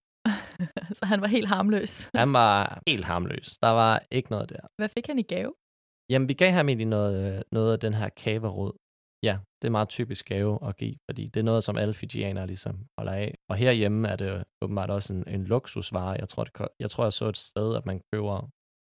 så 0.99 1.07
han 1.07 1.21
var 1.21 1.27
helt 1.27 1.49
harmløs? 1.49 2.11
han 2.15 2.33
var 2.33 2.83
helt 2.87 3.05
harmløs. 3.05 3.59
Der 3.63 3.69
var 3.69 4.03
ikke 4.11 4.31
noget 4.31 4.51
der. 4.51 4.61
Hvad 4.79 4.89
fik 4.89 5.07
han 5.07 5.19
i 5.19 5.23
gave? 5.23 5.53
Jamen, 6.11 6.29
vi 6.29 6.35
gav 6.35 6.53
ham 6.53 6.69
egentlig 6.69 6.87
noget, 6.87 7.45
noget 7.53 7.73
af 7.73 7.81
den 7.81 7.95
her 7.95 8.09
kaverod. 8.09 8.73
Ja, 9.23 9.39
det 9.63 9.69
er 9.69 9.73
meget 9.73 9.89
typisk 9.89 10.25
gave 10.27 10.69
at 10.69 10.77
give, 10.77 10.97
fordi 11.11 11.27
det 11.27 11.41
er 11.41 11.45
noget, 11.45 11.65
som 11.65 11.77
alle 11.77 11.95
fijianere 11.95 12.47
ligesom 12.47 12.87
holder 12.99 13.13
af. 13.13 13.35
Og 13.51 13.57
herhjemme 13.57 14.09
er 14.09 14.17
det 14.17 14.45
åbenbart 14.63 14.91
også 14.91 15.13
en, 15.15 15.29
en 15.29 15.45
luksusvare. 15.45 16.11
Jeg 16.23 16.29
tror, 16.29 16.45
det, 16.45 16.69
jeg 16.81 16.91
tror, 16.91 17.05
jeg 17.05 17.13
så 17.13 17.27
et 17.29 17.37
sted, 17.37 17.77
at 17.77 17.87
man 17.87 18.01
køber 18.13 18.49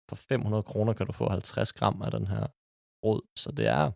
for 0.10 0.16
500 0.16 0.64
kroner, 0.64 0.94
kan 0.94 1.06
du 1.06 1.12
få 1.12 1.30
50 1.30 1.74
gram 1.74 2.02
af 2.02 2.12
den 2.12 2.28
her 2.28 2.48
rod. 3.06 3.22
Så 3.38 3.52
det 3.52 3.68
er, 3.68 3.92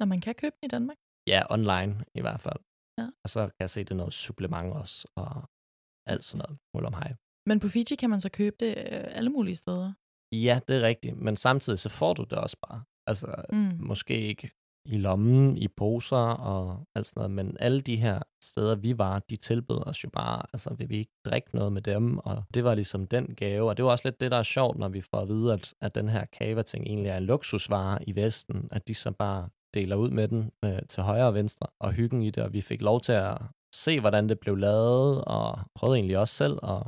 Og 0.00 0.08
man 0.08 0.20
kan 0.20 0.34
købe 0.34 0.56
den 0.60 0.66
i 0.66 0.68
Danmark. 0.68 0.96
ja, 1.26 1.42
online 1.50 2.04
i 2.14 2.20
hvert 2.20 2.40
fald. 2.40 2.60
Ja. 2.98 3.06
Og 3.24 3.30
så 3.30 3.40
kan 3.40 3.60
jeg 3.60 3.70
se, 3.70 3.80
det 3.84 3.90
er 3.90 3.94
noget 4.04 4.14
supplement 4.14 4.72
også, 4.72 5.08
og 5.16 5.30
alt 6.12 6.24
sådan 6.24 6.38
noget. 6.44 6.58
Mul 6.74 6.84
om 6.86 6.94
hej. 6.94 7.14
Men 7.48 7.60
på 7.60 7.68
Fiji 7.68 7.96
kan 8.02 8.10
man 8.10 8.20
så 8.20 8.30
købe 8.40 8.56
det 8.60 8.72
øh, 8.78 9.04
alle 9.18 9.30
mulige 9.30 9.56
steder. 9.56 9.92
Ja, 10.32 10.60
det 10.68 10.76
er 10.76 10.82
rigtigt, 10.82 11.16
men 11.16 11.36
samtidig 11.36 11.78
så 11.78 11.88
får 11.88 12.12
du 12.14 12.22
det 12.22 12.38
også 12.38 12.56
bare. 12.68 12.82
Altså, 13.06 13.26
Mm. 13.52 13.72
måske 13.80 14.20
ikke 14.20 14.50
i 14.88 14.98
lommen, 14.98 15.56
i 15.56 15.68
poser 15.68 16.16
og 16.16 16.84
alt 16.94 17.06
sådan 17.06 17.20
noget, 17.20 17.30
men 17.30 17.56
alle 17.60 17.80
de 17.80 17.96
her 17.96 18.20
steder, 18.44 18.74
vi 18.74 18.98
var, 18.98 19.18
de 19.30 19.36
tilbød 19.36 19.86
os 19.86 20.04
jo 20.04 20.08
bare, 20.12 20.42
altså 20.52 20.74
vil 20.74 20.88
vi 20.88 20.96
ikke 20.96 21.12
drikke 21.24 21.48
noget 21.56 21.72
med 21.72 21.82
dem, 21.82 22.18
og 22.18 22.42
det 22.54 22.64
var 22.64 22.74
ligesom 22.74 23.06
den 23.06 23.34
gave, 23.36 23.68
og 23.68 23.76
det 23.76 23.84
var 23.84 23.90
også 23.90 24.08
lidt 24.08 24.20
det, 24.20 24.30
der 24.30 24.36
er 24.36 24.42
sjovt, 24.42 24.78
når 24.78 24.88
vi 24.88 25.00
får 25.00 25.20
at 25.20 25.28
vide, 25.28 25.52
at, 25.52 25.74
at 25.80 25.94
den 25.94 26.08
her 26.08 26.24
kava-ting 26.24 26.86
egentlig 26.86 27.08
er 27.10 27.16
en 27.16 27.24
luksusvare 27.24 28.08
i 28.08 28.16
Vesten, 28.16 28.68
at 28.70 28.88
de 28.88 28.94
så 28.94 29.10
bare 29.10 29.48
deler 29.74 29.96
ud 29.96 30.10
med 30.10 30.28
den 30.28 30.50
øh, 30.64 30.78
til 30.88 31.02
højre 31.02 31.26
og 31.26 31.34
venstre, 31.34 31.66
og 31.80 31.92
hyggen 31.92 32.22
i 32.22 32.30
det, 32.30 32.42
og 32.42 32.52
vi 32.52 32.60
fik 32.60 32.82
lov 32.82 33.00
til 33.00 33.12
at 33.12 33.38
se, 33.74 34.00
hvordan 34.00 34.28
det 34.28 34.40
blev 34.40 34.56
lavet, 34.56 35.24
og 35.24 35.58
prøvede 35.74 35.96
egentlig 35.98 36.18
også 36.18 36.34
selv 36.34 36.58
at, 36.62 36.82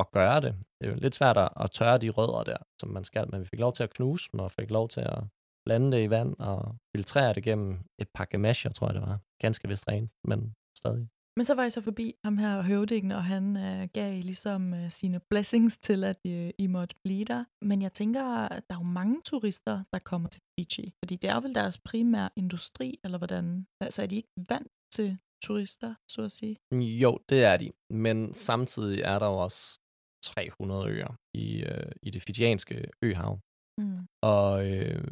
at 0.00 0.10
gøre 0.10 0.40
det. 0.40 0.54
Det 0.80 0.86
er 0.86 0.90
jo 0.90 0.96
lidt 0.96 1.14
svært 1.14 1.38
at, 1.38 1.70
tørre 1.70 1.98
de 1.98 2.10
rødder 2.10 2.42
der, 2.42 2.56
som 2.80 2.88
man 2.88 3.04
skal, 3.04 3.30
men 3.30 3.40
vi 3.40 3.46
fik 3.46 3.60
lov 3.60 3.72
til 3.72 3.82
at 3.82 3.90
knuse 3.90 4.28
dem, 4.32 4.40
og 4.40 4.52
fik 4.52 4.70
lov 4.70 4.88
til 4.88 5.00
at 5.00 5.24
blande 5.64 5.96
det 5.96 6.02
i 6.04 6.10
vand 6.10 6.36
og 6.38 6.76
filtrere 6.96 7.34
det 7.34 7.42
gennem 7.42 7.78
et 7.98 8.08
pakke 8.14 8.38
mesh, 8.38 8.66
jeg 8.66 8.74
tror 8.74 8.86
jeg 8.86 8.94
det 8.94 9.02
var. 9.02 9.18
Ganske 9.40 9.68
vist 9.68 9.88
rent, 9.88 10.10
men 10.24 10.54
stadig. 10.78 11.08
Men 11.36 11.44
så 11.44 11.54
var 11.54 11.62
jeg 11.62 11.72
så 11.72 11.80
forbi 11.80 12.14
ham 12.24 12.38
her 12.38 12.62
høvdingen, 12.62 13.12
og 13.12 13.24
han 13.24 13.56
øh, 13.56 13.88
gav 13.92 14.22
ligesom 14.22 14.74
øh, 14.74 14.90
sine 14.90 15.20
blessings 15.30 15.78
til, 15.78 16.04
at 16.04 16.18
øh, 16.26 16.50
I 16.58 16.66
måtte 16.66 16.96
blive 17.04 17.24
der. 17.24 17.44
Men 17.62 17.82
jeg 17.82 17.92
tænker, 17.92 18.24
at 18.24 18.62
der 18.68 18.74
er 18.74 18.78
jo 18.78 18.84
mange 18.84 19.20
turister, 19.24 19.84
der 19.92 19.98
kommer 19.98 20.28
til 20.28 20.42
Fiji. 20.54 20.92
Fordi 21.04 21.16
det 21.16 21.30
er 21.30 21.40
vel 21.40 21.54
deres 21.54 21.78
primære 21.78 22.30
industri, 22.36 22.98
eller 23.04 23.18
hvordan? 23.18 23.66
Altså 23.80 24.02
er 24.02 24.06
de 24.06 24.16
ikke 24.16 24.28
vant 24.48 24.72
til 24.92 25.18
turister, 25.44 25.94
så 26.08 26.22
at 26.22 26.32
sige? 26.32 26.56
Jo, 26.74 27.18
det 27.28 27.44
er 27.44 27.56
de, 27.56 27.72
men 27.90 28.34
samtidig 28.34 29.00
er 29.00 29.18
der 29.18 29.26
jo 29.26 29.36
også 29.36 29.79
300 30.22 30.90
øer 30.90 31.16
i, 31.34 31.64
øh, 31.64 31.92
i 32.02 32.10
det 32.10 32.22
fijianske 32.22 32.90
øhav. 33.02 33.40
Mm. 33.78 34.06
Og 34.22 34.70
øh, 34.70 35.04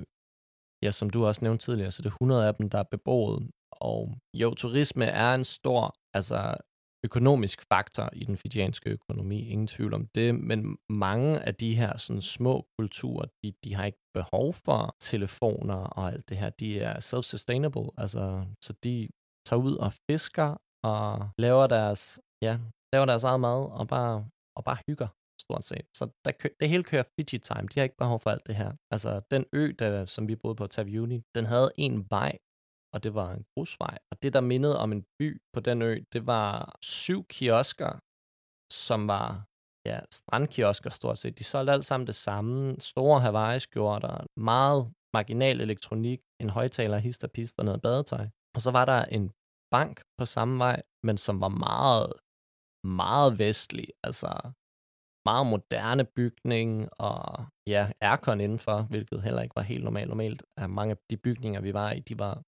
ja, 0.82 0.90
som 0.90 1.10
du 1.10 1.26
også 1.26 1.44
nævnte 1.44 1.64
tidligere, 1.64 1.90
så 1.90 2.02
det 2.02 2.08
er 2.08 2.14
100 2.14 2.46
af 2.46 2.54
dem, 2.54 2.70
der 2.70 2.78
er 2.78 2.90
beboet. 2.90 3.50
Og 3.72 4.18
jo, 4.34 4.54
turisme 4.54 5.04
er 5.04 5.34
en 5.34 5.44
stor 5.44 5.94
altså, 6.14 6.56
økonomisk 7.04 7.62
faktor 7.72 8.10
i 8.12 8.24
den 8.24 8.36
fijianske 8.36 8.90
økonomi, 8.90 9.48
ingen 9.48 9.66
tvivl 9.66 9.94
om 9.94 10.06
det, 10.14 10.34
men 10.34 10.78
mange 10.88 11.40
af 11.40 11.54
de 11.54 11.74
her 11.74 11.96
sådan, 11.96 12.22
små 12.22 12.66
kulturer, 12.78 13.26
de, 13.44 13.52
de 13.64 13.74
har 13.74 13.84
ikke 13.84 14.02
behov 14.14 14.54
for 14.54 14.96
telefoner 15.00 15.74
og 15.74 16.12
alt 16.12 16.28
det 16.28 16.36
her. 16.36 16.50
De 16.50 16.80
er 16.80 16.94
self-sustainable, 17.00 17.88
altså, 17.98 18.46
så 18.62 18.72
de 18.84 19.08
tager 19.46 19.60
ud 19.60 19.76
og 19.76 19.92
fisker 20.10 20.56
og 20.84 21.30
laver 21.38 21.66
deres, 21.66 22.20
ja, 22.42 22.58
laver 22.92 23.06
deres 23.06 23.24
eget 23.24 23.40
mad 23.40 23.70
og 23.70 23.88
bare, 23.88 24.28
og 24.58 24.64
bare 24.64 24.78
hygger 24.88 25.08
stort 25.44 25.64
set. 25.64 25.86
Så 25.98 26.04
der 26.24 26.32
kø- 26.40 26.56
det 26.60 26.68
hele 26.68 26.84
kører 26.84 27.02
Fiji 27.14 27.38
Time. 27.38 27.66
De 27.68 27.74
har 27.80 27.82
ikke 27.82 28.02
behov 28.04 28.20
for 28.20 28.30
alt 28.30 28.46
det 28.46 28.54
her. 28.54 28.72
Altså, 28.90 29.10
den 29.30 29.44
ø, 29.52 29.72
der, 29.78 30.04
som 30.14 30.28
vi 30.28 30.36
boede 30.36 30.56
på, 30.56 30.66
Taviuni, 30.66 31.18
den 31.34 31.44
havde 31.46 31.70
en 31.76 32.10
vej, 32.10 32.38
og 32.94 33.02
det 33.04 33.14
var 33.14 33.28
en 33.32 33.44
grusvej. 33.54 33.98
Og 34.10 34.22
det, 34.22 34.32
der 34.32 34.40
mindede 34.40 34.78
om 34.78 34.92
en 34.92 35.04
by 35.18 35.42
på 35.54 35.60
den 35.60 35.82
ø, 35.82 35.92
det 36.12 36.26
var 36.26 36.76
syv 36.82 37.24
kiosker, 37.24 37.92
som 38.86 39.08
var 39.08 39.44
ja, 39.86 40.00
strandkiosker 40.12 40.90
stort 40.90 41.18
set. 41.18 41.38
De 41.38 41.44
solgte 41.44 41.72
alt 41.72 41.84
sammen 41.84 42.06
det 42.06 42.14
samme. 42.14 42.80
Store 42.80 43.20
Hawaii-skjorter, 43.20 44.26
meget 44.36 44.92
marginal 45.14 45.60
elektronik, 45.60 46.20
en 46.40 46.50
højtaler, 46.50 46.98
histerpister, 46.98 47.62
noget 47.62 47.82
badetøj. 47.82 48.28
Og 48.54 48.60
så 48.60 48.70
var 48.70 48.84
der 48.84 49.04
en 49.04 49.32
bank 49.70 50.02
på 50.18 50.24
samme 50.24 50.58
vej, 50.58 50.82
men 51.06 51.16
som 51.18 51.40
var 51.40 51.48
meget, 51.48 52.12
meget 52.84 53.38
vestlig. 53.38 53.88
Altså 54.04 54.52
meget 55.24 55.46
moderne 55.46 56.04
bygning, 56.04 56.88
og 56.98 57.46
ja, 57.66 57.90
aircon 58.00 58.40
indenfor, 58.40 58.82
hvilket 58.82 59.22
heller 59.22 59.42
ikke 59.42 59.56
var 59.56 59.62
helt 59.62 59.84
normalt. 59.84 60.08
Normalt 60.08 60.42
er 60.56 60.66
mange 60.66 60.90
af 60.90 60.98
de 61.10 61.16
bygninger, 61.16 61.60
vi 61.60 61.74
var 61.74 61.92
i, 61.92 62.00
de 62.00 62.18
var 62.18 62.42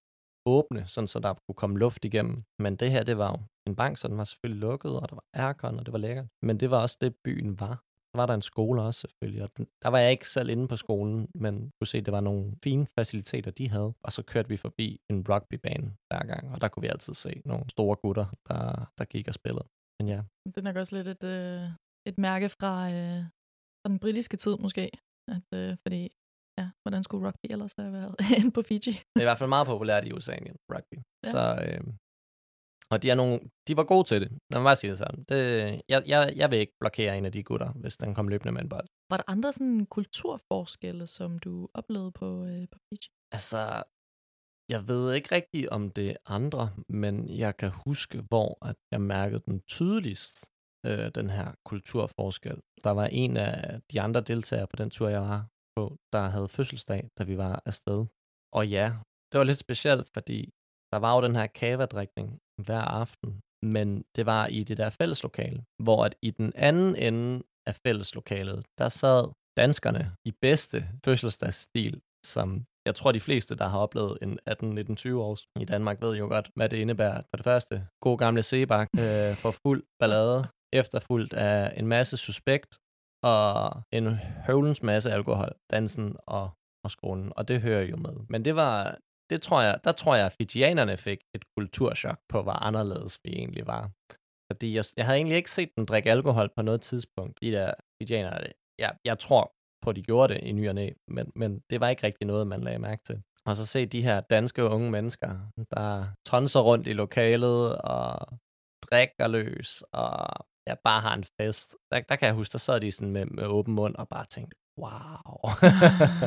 åbne, 0.46 0.84
sådan 0.86 1.08
så 1.08 1.18
der 1.18 1.34
kunne 1.34 1.54
komme 1.54 1.78
luft 1.78 2.04
igennem. 2.04 2.44
Men 2.58 2.76
det 2.76 2.90
her, 2.90 3.02
det 3.02 3.18
var 3.18 3.30
jo 3.30 3.38
en 3.66 3.76
bank, 3.76 3.98
så 3.98 4.08
den 4.08 4.18
var 4.18 4.24
selvfølgelig 4.24 4.60
lukket, 4.60 5.00
og 5.00 5.08
der 5.10 5.14
var 5.14 5.24
aircon, 5.34 5.78
og 5.78 5.86
det 5.86 5.92
var 5.92 5.98
lækkert. 5.98 6.26
Men 6.42 6.60
det 6.60 6.70
var 6.70 6.82
også 6.82 6.96
det, 7.00 7.14
byen 7.24 7.60
var. 7.60 7.82
Så 8.10 8.16
var 8.16 8.26
der 8.26 8.34
en 8.34 8.42
skole 8.42 8.82
også 8.82 9.00
selvfølgelig, 9.00 9.42
og 9.42 9.50
den, 9.56 9.66
der 9.82 9.88
var 9.88 9.98
jeg 9.98 10.10
ikke 10.10 10.28
selv 10.28 10.48
inde 10.50 10.68
på 10.68 10.76
skolen, 10.76 11.28
men 11.34 11.70
kunne 11.80 11.86
se, 11.86 11.98
at 11.98 12.06
det 12.06 12.12
var 12.12 12.20
nogle 12.20 12.56
fine 12.64 12.86
faciliteter, 12.98 13.50
de 13.50 13.68
havde. 13.68 13.92
Og 14.02 14.12
så 14.12 14.22
kørte 14.22 14.48
vi 14.48 14.56
forbi 14.56 15.00
en 15.10 15.24
rugbybane 15.28 15.96
hver 16.08 16.26
gang, 16.26 16.52
og 16.54 16.60
der 16.60 16.68
kunne 16.68 16.80
vi 16.80 16.88
altid 16.88 17.14
se 17.14 17.42
nogle 17.44 17.64
store 17.70 17.96
gutter, 17.96 18.26
der, 18.48 18.92
der 18.98 19.04
gik 19.04 19.28
og 19.28 19.34
spillede. 19.34 19.64
Men 20.00 20.08
ja, 20.08 20.20
Det 20.46 20.56
er 20.56 20.68
nok 20.68 20.76
også 20.76 20.96
lidt 20.96 21.08
et, 21.08 21.24
øh, 21.36 21.64
et 22.10 22.18
mærke 22.18 22.48
fra, 22.48 22.74
øh, 22.94 23.20
fra 23.80 23.88
den 23.92 23.98
britiske 24.04 24.36
tid 24.36 24.54
måske. 24.64 24.84
At, 25.36 25.48
øh, 25.58 25.76
fordi, 25.82 26.02
ja, 26.58 26.66
hvordan 26.82 27.02
skulle 27.02 27.26
rugby 27.26 27.46
ellers 27.54 27.74
have 27.78 27.92
været 27.92 28.14
inde 28.38 28.50
på 28.56 28.62
Fiji? 28.68 28.92
Det 29.12 29.18
er 29.20 29.26
i 29.26 29.30
hvert 29.30 29.38
fald 29.38 29.54
meget 29.56 29.66
populært 29.72 30.04
i 30.08 30.12
USA, 30.16 30.36
rugby. 30.72 30.96
Ja. 31.24 31.30
Så, 31.32 31.42
øh, 31.66 31.84
og 32.92 32.96
de, 33.02 33.10
er 33.10 33.14
nogle, 33.22 33.36
de 33.68 33.76
var 33.76 33.86
gode 33.92 34.04
til 34.10 34.18
det. 34.22 34.30
Lad 34.50 34.58
mig 34.60 34.68
bare 34.70 34.76
sige 34.76 34.90
det 34.90 34.98
sådan. 34.98 35.24
Det, 35.30 35.38
jeg, 35.92 36.00
jeg, 36.12 36.20
jeg 36.40 36.50
vil 36.50 36.58
ikke 36.58 36.76
blokere 36.80 37.18
en 37.18 37.24
af 37.28 37.32
de 37.32 37.42
gutter, 37.42 37.70
hvis 37.82 37.96
den 37.96 38.14
kom 38.14 38.28
løbende 38.28 38.52
med 38.52 38.62
en 38.62 38.68
bold. 38.68 38.88
Var 39.10 39.16
der 39.16 39.24
andre 39.34 39.52
sådan 39.52 39.86
kulturforskelle, 39.96 41.06
som 41.06 41.38
du 41.38 41.68
oplevede 41.74 42.12
på, 42.12 42.28
øh, 42.44 42.68
på 42.72 42.78
Fiji? 42.88 43.08
Altså, 43.36 43.60
jeg 44.70 44.88
ved 44.88 45.14
ikke 45.14 45.34
rigtigt, 45.34 45.68
om 45.68 45.90
det 45.90 46.10
er 46.10 46.16
andre, 46.26 46.70
men 46.88 47.14
jeg 47.28 47.56
kan 47.56 47.70
huske, 47.86 48.18
hvor 48.28 48.66
at 48.70 48.76
jeg 48.92 49.00
mærkede 49.00 49.42
den 49.46 49.60
tydeligst, 49.60 50.34
øh, 50.86 51.10
den 51.14 51.30
her 51.30 51.48
kulturforskel. 51.64 52.58
Der 52.84 52.90
var 52.90 53.06
en 53.06 53.36
af 53.36 53.80
de 53.92 54.00
andre 54.00 54.20
deltagere 54.20 54.66
på 54.66 54.76
den 54.76 54.90
tur, 54.90 55.08
jeg 55.08 55.20
var 55.20 55.48
på, 55.76 55.96
der 56.12 56.22
havde 56.34 56.48
fødselsdag, 56.48 57.08
da 57.18 57.24
vi 57.24 57.36
var 57.36 57.62
afsted. 57.66 58.06
Og 58.52 58.68
ja, 58.68 58.86
det 59.32 59.38
var 59.38 59.44
lidt 59.44 59.58
specielt, 59.58 60.08
fordi 60.14 60.50
der 60.92 60.98
var 60.98 61.14
jo 61.16 61.22
den 61.26 61.36
her 61.36 61.46
kavadrikning 61.46 62.38
hver 62.66 62.84
aften, 63.02 63.40
men 63.62 64.04
det 64.16 64.26
var 64.26 64.46
i 64.46 64.64
det 64.64 64.76
der 64.76 64.90
fælleslokale, 64.90 65.64
hvor 65.86 66.04
at 66.04 66.14
i 66.22 66.30
den 66.30 66.52
anden 66.54 66.96
ende 66.96 67.42
af 67.66 67.74
fælleslokalet, 67.86 68.66
der 68.78 68.88
sad 68.88 69.32
danskerne 69.56 70.04
i 70.24 70.32
bedste 70.42 70.78
fødselsdagsstil, 71.04 72.00
som 72.26 72.64
jeg 72.86 72.94
tror, 72.94 73.12
de 73.12 73.20
fleste, 73.20 73.54
der 73.56 73.68
har 73.68 73.78
oplevet 73.78 74.18
en 74.22 74.38
18-19-20 74.50 75.12
års 75.14 75.48
i 75.60 75.64
Danmark, 75.64 76.00
ved 76.00 76.16
jo 76.16 76.26
godt, 76.26 76.50
hvad 76.56 76.68
det 76.68 76.76
indebærer. 76.76 77.22
For 77.30 77.36
det 77.36 77.44
første, 77.44 77.86
god 78.02 78.18
gamle 78.18 78.42
Sebak 78.42 78.88
øh, 78.98 79.34
for 79.42 79.50
fuld 79.50 79.82
ballade, 80.00 80.48
efterfulgt 80.72 81.32
af 81.34 81.72
en 81.76 81.86
masse 81.86 82.16
suspekt 82.16 82.78
og 83.22 83.82
en 83.92 84.06
høvlens 84.46 84.82
masse 84.82 85.12
alkohol, 85.12 85.52
dansen 85.70 86.16
og, 86.26 86.50
og 86.84 86.90
skolen, 86.90 87.32
og 87.36 87.48
det 87.48 87.60
hører 87.60 87.82
jo 87.82 87.96
med. 87.96 88.16
Men 88.28 88.44
det 88.44 88.56
var, 88.56 88.98
det 89.30 89.42
tror 89.42 89.62
jeg, 89.62 89.80
der 89.84 89.92
tror 89.92 90.14
jeg, 90.14 90.26
at 90.26 90.36
fijianerne 90.40 90.96
fik 90.96 91.20
et 91.34 91.44
kulturschok 91.56 92.18
på, 92.28 92.42
hvor 92.42 92.52
anderledes 92.52 93.20
vi 93.24 93.30
egentlig 93.30 93.66
var. 93.66 93.90
Fordi 94.52 94.74
jeg, 94.76 94.84
jeg 94.96 95.04
havde 95.06 95.16
egentlig 95.16 95.36
ikke 95.36 95.50
set 95.50 95.70
dem 95.76 95.86
drikke 95.86 96.10
alkohol 96.10 96.48
på 96.56 96.62
noget 96.62 96.80
tidspunkt. 96.80 97.38
De 97.42 97.50
der 97.50 97.74
fijianere, 98.02 98.46
jeg, 98.78 98.96
jeg 99.04 99.18
tror 99.18 99.52
på, 99.82 99.90
at 99.90 99.96
de 99.96 100.02
gjorde 100.02 100.34
det 100.34 100.40
i 100.42 100.52
ny 100.52 100.68
og 100.68 100.74
næ, 100.74 100.90
men, 101.08 101.32
men 101.36 101.60
det 101.70 101.80
var 101.80 101.88
ikke 101.88 102.06
rigtig 102.06 102.26
noget, 102.26 102.46
man 102.46 102.60
lagde 102.60 102.78
mærke 102.78 103.02
til. 103.06 103.22
Og 103.46 103.56
så 103.56 103.66
se 103.66 103.86
de 103.86 104.02
her 104.02 104.20
danske 104.20 104.64
unge 104.64 104.90
mennesker, 104.90 105.38
der 105.76 106.06
tonser 106.26 106.60
rundt 106.60 106.86
i 106.86 106.92
lokalet 106.92 107.78
og 107.78 108.38
drikker 108.90 109.28
løs 109.28 109.82
og 109.92 110.28
ja, 110.66 110.74
bare 110.84 111.00
har 111.00 111.14
en 111.14 111.24
fest. 111.40 111.76
Der, 111.92 112.00
der 112.00 112.16
kan 112.16 112.26
jeg 112.26 112.34
huske, 112.34 112.52
der 112.52 112.58
sad 112.58 112.80
de 112.80 112.92
sådan 112.92 113.12
med, 113.12 113.26
med 113.26 113.44
åben 113.46 113.74
mund 113.74 113.94
og 113.96 114.08
bare 114.08 114.26
tænkte, 114.30 114.56
wow. 114.78 115.50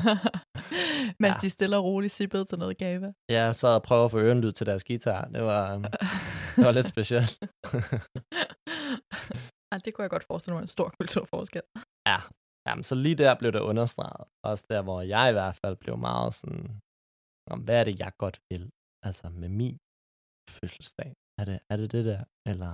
Mens 1.20 1.36
Ja. 1.36 1.40
de 1.42 1.50
stille 1.50 1.78
og 1.78 1.84
roligt 1.84 2.14
sippede 2.14 2.46
til 2.46 2.58
noget 2.60 2.78
gave. 2.78 3.14
jeg 3.30 3.56
sad 3.56 3.76
og 3.76 3.84
prøvede 3.84 4.06
at 4.06 4.12
få 4.12 4.20
ørenlyd 4.20 4.52
til 4.52 4.66
deres 4.68 4.84
guitar. 4.84 5.26
Det 5.26 5.42
var, 5.44 5.78
det 6.56 6.66
var 6.66 6.72
lidt 6.72 6.88
specielt. 6.88 7.40
Ej, 9.72 9.78
det 9.86 9.94
kunne 9.94 10.04
jeg 10.04 10.10
godt 10.10 10.24
forestille 10.28 10.54
mig 10.56 10.62
en 10.62 10.68
stor 10.68 10.94
kulturforskel. 11.00 11.62
Ja, 12.08 12.18
jamen, 12.68 12.84
så 12.90 12.96
lige 12.96 13.18
der 13.24 13.40
blev 13.40 13.52
det 13.52 13.60
understreget. 13.72 14.28
Også 14.50 14.64
der, 14.70 14.82
hvor 14.88 15.02
jeg 15.14 15.26
i 15.30 15.36
hvert 15.38 15.56
fald 15.62 15.76
blev 15.84 15.96
meget 15.98 16.34
sådan, 16.40 16.66
om 17.54 17.60
hvad 17.66 17.80
er 17.80 17.86
det, 17.90 18.00
jeg 18.04 18.12
godt 18.24 18.38
vil? 18.50 18.64
Altså 19.08 19.26
med 19.42 19.50
min 19.62 19.78
fødselsdag. 20.56 21.12
Er 21.40 21.46
det 21.50 21.60
er 21.72 21.78
det, 21.78 21.92
det 21.96 22.06
der? 22.12 22.24
Eller 22.52 22.74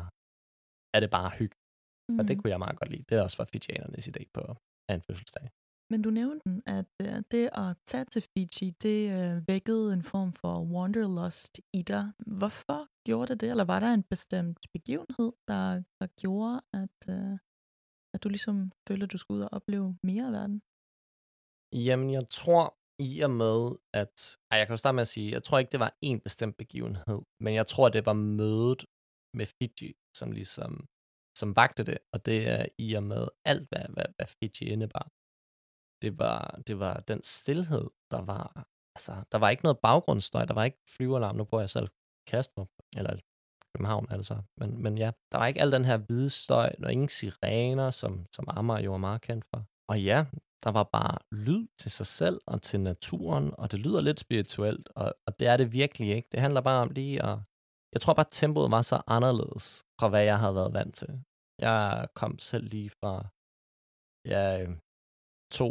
er 0.96 1.00
det 1.04 1.12
bare 1.18 1.30
hygge? 1.40 1.58
Mm. 2.10 2.20
Og 2.20 2.24
det 2.28 2.36
kunne 2.38 2.52
jeg 2.54 2.60
meget 2.66 2.80
godt 2.80 2.92
lide. 2.94 3.06
Det 3.10 3.18
er 3.18 3.24
også 3.24 3.38
var 3.42 3.50
fijianernes 3.54 4.08
idé 4.12 4.24
på 4.36 4.42
af 4.90 4.94
en 4.96 5.02
fødselsdag. 5.08 5.48
Men 5.92 6.02
du 6.02 6.10
nævnte, 6.10 6.62
at 6.66 6.92
øh, 7.02 7.24
det 7.32 7.50
at 7.64 7.78
tage 7.86 8.06
til 8.06 8.22
Fiji, 8.22 8.70
det 8.86 9.00
øh, 9.18 9.48
vækkede 9.48 9.94
en 9.94 10.04
form 10.04 10.34
for 10.34 10.54
wanderlust 10.76 11.60
i 11.74 11.82
dig. 11.82 12.12
Hvorfor 12.40 12.82
gjorde 13.08 13.28
det 13.32 13.42
det? 13.42 13.50
Eller 13.50 13.64
var 13.64 13.80
der 13.80 13.94
en 13.94 14.04
bestemt 14.04 14.60
begivenhed, 14.74 15.32
der, 15.48 15.84
der 16.00 16.08
gjorde, 16.22 16.62
at, 16.74 17.00
øh, 17.16 17.38
at 18.20 18.24
du 18.26 18.30
ligesom 18.36 18.58
følte, 18.88 19.04
at 19.04 19.12
du 19.14 19.20
skulle 19.22 19.38
ud 19.38 19.44
og 19.48 19.54
opleve 19.58 19.88
mere 20.10 20.26
af 20.30 20.34
verden? 20.40 20.58
Jamen, 21.88 22.10
jeg 22.18 22.26
tror, 22.40 22.66
i 23.10 23.12
og 23.28 23.34
med, 23.44 23.58
at... 24.02 24.16
Ej, 24.52 24.56
jeg 24.60 24.66
kan 24.68 24.74
jo 24.74 24.82
starte 24.84 24.96
med 24.96 25.08
at 25.08 25.14
sige, 25.16 25.32
jeg 25.36 25.44
tror 25.44 25.58
ikke, 25.60 25.74
det 25.76 25.84
var 25.86 25.92
en 26.10 26.20
bestemt 26.28 26.56
begivenhed, 26.64 27.20
men 27.44 27.54
jeg 27.60 27.68
tror, 27.72 27.90
det 27.90 28.04
var 28.10 28.18
mødet 28.40 28.82
med 29.38 29.46
Fiji, 29.58 29.92
som 30.20 30.32
ligesom 30.40 30.72
som 31.40 31.56
vagte 31.56 31.84
det, 31.90 31.98
og 32.14 32.26
det 32.28 32.38
er 32.56 32.66
i 32.86 32.94
og 33.00 33.04
med 33.12 33.24
alt, 33.52 33.66
hvad, 33.70 33.86
hvad, 33.96 34.08
hvad 34.16 34.28
Fiji 34.38 34.66
indebar. 34.74 35.06
Det 36.04 36.12
var, 36.24 36.62
det 36.68 36.80
var 36.80 36.96
den 37.12 37.22
stillhed, 37.24 37.86
der 38.14 38.22
var, 38.32 38.46
altså, 38.96 39.14
der 39.32 39.38
var 39.38 39.50
ikke 39.50 39.66
noget 39.68 39.80
baggrundsstøj, 39.88 40.46
der 40.46 40.54
var 40.54 40.64
ikke 40.70 40.82
flyveralarm, 40.96 41.36
nu 41.36 41.46
bor 41.46 41.60
jeg 41.60 41.70
selv 41.70 41.90
Kastrup, 42.32 42.72
eller 42.98 43.14
København 43.76 44.08
er 44.10 44.18
det 44.18 44.26
så, 44.26 44.38
men, 44.58 44.84
men 44.84 44.98
ja, 44.98 45.12
der 45.32 45.38
var 45.38 45.48
ikke 45.48 45.62
al 45.62 45.72
den 45.72 45.86
her 45.86 45.98
hvide 45.98 46.30
støj, 46.30 46.72
og 46.84 46.92
ingen 46.92 47.10
sirener, 47.10 47.92
som, 47.92 48.26
som 48.36 48.46
Amager 48.48 48.84
jo 48.84 48.94
er 48.94 48.98
meget 48.98 49.22
kendt 49.22 49.46
for. 49.50 49.66
Og 49.90 50.02
ja, 50.02 50.26
der 50.64 50.72
var 50.72 50.84
bare 50.84 51.18
lyd 51.32 51.68
til 51.82 51.92
sig 51.92 52.08
selv 52.08 52.42
og 52.48 52.62
til 52.62 52.80
naturen, 52.80 53.54
og 53.58 53.72
det 53.72 53.80
lyder 53.80 54.02
lidt 54.02 54.20
spirituelt, 54.20 54.90
og, 54.96 55.16
og 55.28 55.40
det 55.40 55.48
er 55.48 55.58
det 55.58 55.74
virkelig 55.74 56.10
ikke. 56.16 56.28
Det 56.32 56.40
handler 56.40 56.62
bare 56.62 56.82
om 56.82 56.90
lige 56.90 57.24
at... 57.24 57.38
Jeg 57.94 58.02
tror 58.02 58.14
bare, 58.14 58.26
tempoet 58.32 58.72
var 58.72 58.82
så 58.82 59.02
anderledes 59.08 59.86
fra, 60.00 60.08
hvad 60.10 60.24
jeg 60.24 60.40
havde 60.40 60.56
været 60.56 60.74
vant 60.74 60.96
til. 60.96 61.24
Jeg 61.60 62.08
kom 62.16 62.40
selv 62.40 62.66
lige 62.68 62.90
fra 62.90 63.14
ja, 64.34 64.68
to 65.52 65.70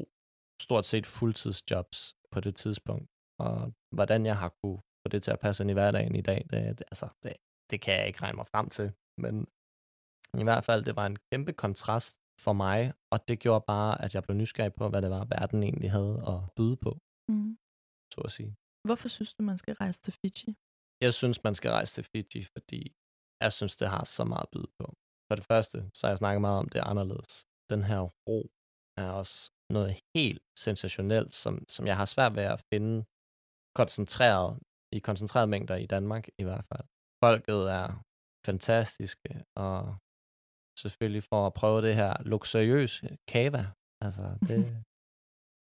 stort 0.62 0.86
set 0.86 1.06
fuldtidsjobs 1.06 2.14
på 2.32 2.40
det 2.40 2.56
tidspunkt, 2.56 3.08
og 3.38 3.72
hvordan 3.96 4.26
jeg 4.26 4.36
har 4.38 4.50
kunne 4.62 4.78
få 4.78 5.08
det 5.10 5.22
til 5.22 5.30
at 5.30 5.40
passe 5.40 5.62
ind 5.62 5.70
i 5.70 5.78
hverdagen 5.78 6.14
i 6.16 6.20
dag, 6.20 6.46
det, 6.50 6.78
det, 6.78 6.86
altså, 6.92 7.08
det, 7.22 7.32
det 7.70 7.80
kan 7.80 7.94
jeg 7.98 8.06
ikke 8.06 8.22
regne 8.22 8.36
mig 8.36 8.46
frem 8.46 8.68
til. 8.76 8.92
Men 9.22 9.34
i 10.42 10.44
hvert 10.44 10.64
fald, 10.64 10.84
det 10.84 10.96
var 10.96 11.06
en 11.06 11.18
kæmpe 11.32 11.52
kontrast 11.52 12.16
for 12.40 12.52
mig, 12.52 12.92
og 13.12 13.28
det 13.28 13.38
gjorde 13.38 13.64
bare, 13.66 14.02
at 14.04 14.14
jeg 14.14 14.22
blev 14.22 14.36
nysgerrig 14.36 14.74
på, 14.74 14.88
hvad 14.88 15.02
det 15.02 15.10
var, 15.10 15.24
verden 15.24 15.62
egentlig 15.62 15.90
havde 15.90 16.16
at 16.32 16.40
byde 16.56 16.76
på, 16.76 16.92
mm. 17.28 17.58
så 18.14 18.20
at 18.24 18.32
sige. 18.32 18.56
Hvorfor 18.86 19.08
synes 19.08 19.34
du, 19.34 19.42
man 19.42 19.58
skal 19.58 19.74
rejse 19.74 20.00
til 20.00 20.12
Fiji? 20.12 20.56
Jeg 21.00 21.14
synes, 21.14 21.44
man 21.44 21.54
skal 21.54 21.70
rejse 21.70 21.94
til 21.94 22.04
Fiji, 22.04 22.44
fordi 22.56 22.80
jeg 23.40 23.52
synes, 23.52 23.76
det 23.76 23.88
har 23.88 24.04
så 24.04 24.24
meget 24.24 24.42
at 24.42 24.50
byde 24.52 24.70
på. 24.78 24.86
For 25.28 25.34
det 25.34 25.44
første, 25.44 25.90
så 25.94 26.06
har 26.06 26.10
jeg 26.10 26.18
snakket 26.18 26.40
meget 26.40 26.58
om 26.58 26.68
det 26.68 26.80
anderledes. 26.80 27.46
Den 27.70 27.82
her 27.84 28.00
ro 28.28 28.50
er 28.96 29.10
også 29.10 29.50
noget 29.70 30.00
helt 30.14 30.42
sensationelt, 30.58 31.34
som, 31.34 31.64
som 31.68 31.86
jeg 31.86 31.96
har 31.96 32.04
svært 32.04 32.36
ved 32.36 32.42
at 32.42 32.64
finde 32.72 33.04
koncentreret, 33.74 34.58
i 34.92 34.98
koncentreret 34.98 35.48
mængder 35.48 35.76
i 35.76 35.86
Danmark 35.86 36.28
i 36.38 36.42
hvert 36.42 36.64
fald. 36.64 36.86
Folket 37.24 37.70
er 37.80 37.88
fantastiske, 38.46 39.44
og 39.56 39.96
selvfølgelig 40.82 41.22
for 41.22 41.46
at 41.46 41.54
prøve 41.54 41.82
det 41.82 41.94
her 41.94 42.12
luksuriøse 42.22 43.16
kava. 43.28 43.66
Altså, 44.00 44.22
det, 44.48 44.84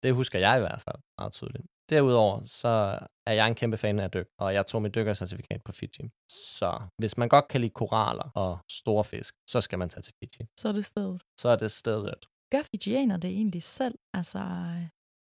det 0.03 0.13
husker 0.13 0.39
jeg 0.39 0.57
i 0.57 0.59
hvert 0.59 0.81
fald 0.81 0.99
meget 1.19 1.33
tydeligt. 1.33 1.65
Derudover 1.89 2.45
så 2.45 2.99
er 3.27 3.33
jeg 3.33 3.47
en 3.47 3.55
kæmpe 3.55 3.77
fan 3.77 3.99
af 3.99 4.11
dyk, 4.11 4.27
og 4.39 4.53
jeg 4.53 4.67
tog 4.67 4.81
mit 4.81 4.95
dykkercertifikat 4.95 5.63
på 5.63 5.71
Fiji. 5.71 6.09
Så 6.29 6.81
hvis 6.97 7.17
man 7.17 7.29
godt 7.29 7.47
kan 7.47 7.61
lide 7.61 7.73
koraller 7.81 8.31
og 8.35 8.59
store 8.71 9.03
fisk, 9.03 9.35
så 9.49 9.61
skal 9.61 9.79
man 9.79 9.89
tage 9.89 10.01
til 10.01 10.13
Fiji. 10.19 10.47
Så 10.59 10.67
er 10.69 10.71
det 10.71 10.85
stedet. 10.85 11.21
Så 11.39 11.49
er 11.49 11.55
det 11.55 11.71
stedet. 11.71 12.25
Gør 12.51 12.63
fijianer 12.71 13.17
det 13.17 13.29
egentlig 13.29 13.63
selv? 13.63 13.97
Altså, 14.13 14.39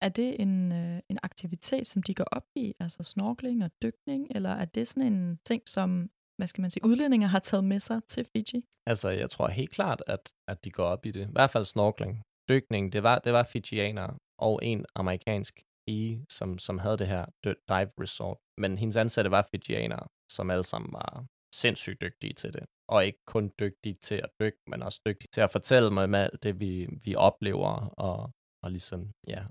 er 0.00 0.08
det 0.08 0.40
en, 0.40 0.72
øh, 0.72 1.00
en 1.08 1.18
aktivitet, 1.22 1.86
som 1.86 2.02
de 2.02 2.14
går 2.14 2.24
op 2.24 2.46
i, 2.56 2.74
altså 2.80 3.02
snorkling 3.02 3.64
og 3.64 3.70
dykning, 3.82 4.26
eller 4.30 4.50
er 4.50 4.64
det 4.64 4.88
sådan 4.88 5.12
en 5.12 5.38
ting, 5.44 5.62
som 5.68 6.10
hvad 6.38 6.48
skal 6.48 6.62
man 6.62 6.70
sige, 6.70 6.84
udlændinger 6.84 7.28
har 7.28 7.38
taget 7.38 7.64
med 7.64 7.80
sig 7.80 8.00
til 8.08 8.24
Fiji? 8.32 8.64
Altså, 8.86 9.08
jeg 9.08 9.30
tror 9.30 9.48
helt 9.48 9.70
klart, 9.70 10.02
at, 10.06 10.32
at 10.48 10.64
de 10.64 10.70
går 10.70 10.84
op 10.84 11.06
i 11.06 11.10
det. 11.10 11.28
I 11.28 11.32
hvert 11.32 11.50
fald 11.50 11.64
snorkling. 11.64 12.22
Dykning, 12.48 12.92
det 12.92 13.02
var, 13.02 13.18
det 13.18 13.32
var 13.32 13.42
Fijianere 13.42 14.16
og 14.38 14.60
en 14.62 14.84
amerikansk 14.94 15.62
pige, 15.86 16.24
som, 16.30 16.58
som 16.58 16.78
havde 16.78 16.98
det 16.98 17.06
her 17.06 17.24
dive 17.68 17.90
resort. 18.00 18.38
Men 18.58 18.78
hendes 18.78 18.96
ansatte 18.96 19.30
var 19.30 19.48
Fijianere, 19.50 20.06
som 20.30 20.50
alle 20.50 20.64
sammen 20.64 20.92
var 20.92 21.26
sindssygt 21.54 22.00
dygtige 22.00 22.34
til 22.34 22.54
det. 22.54 22.64
Og 22.88 23.06
ikke 23.06 23.18
kun 23.26 23.52
dygtige 23.60 23.94
til 23.94 24.14
at 24.14 24.30
dykke, 24.40 24.58
men 24.66 24.82
også 24.82 25.00
dygtige 25.06 25.28
til 25.32 25.40
at 25.40 25.50
fortælle 25.50 25.90
mig 25.90 26.04
om 26.04 26.14
alt 26.14 26.42
det, 26.42 26.60
vi, 26.60 26.88
vi 27.04 27.14
oplever, 27.14 27.72
og, 28.08 28.30
og 28.64 28.70
ligesom, 28.70 29.10
ja, 29.28 29.44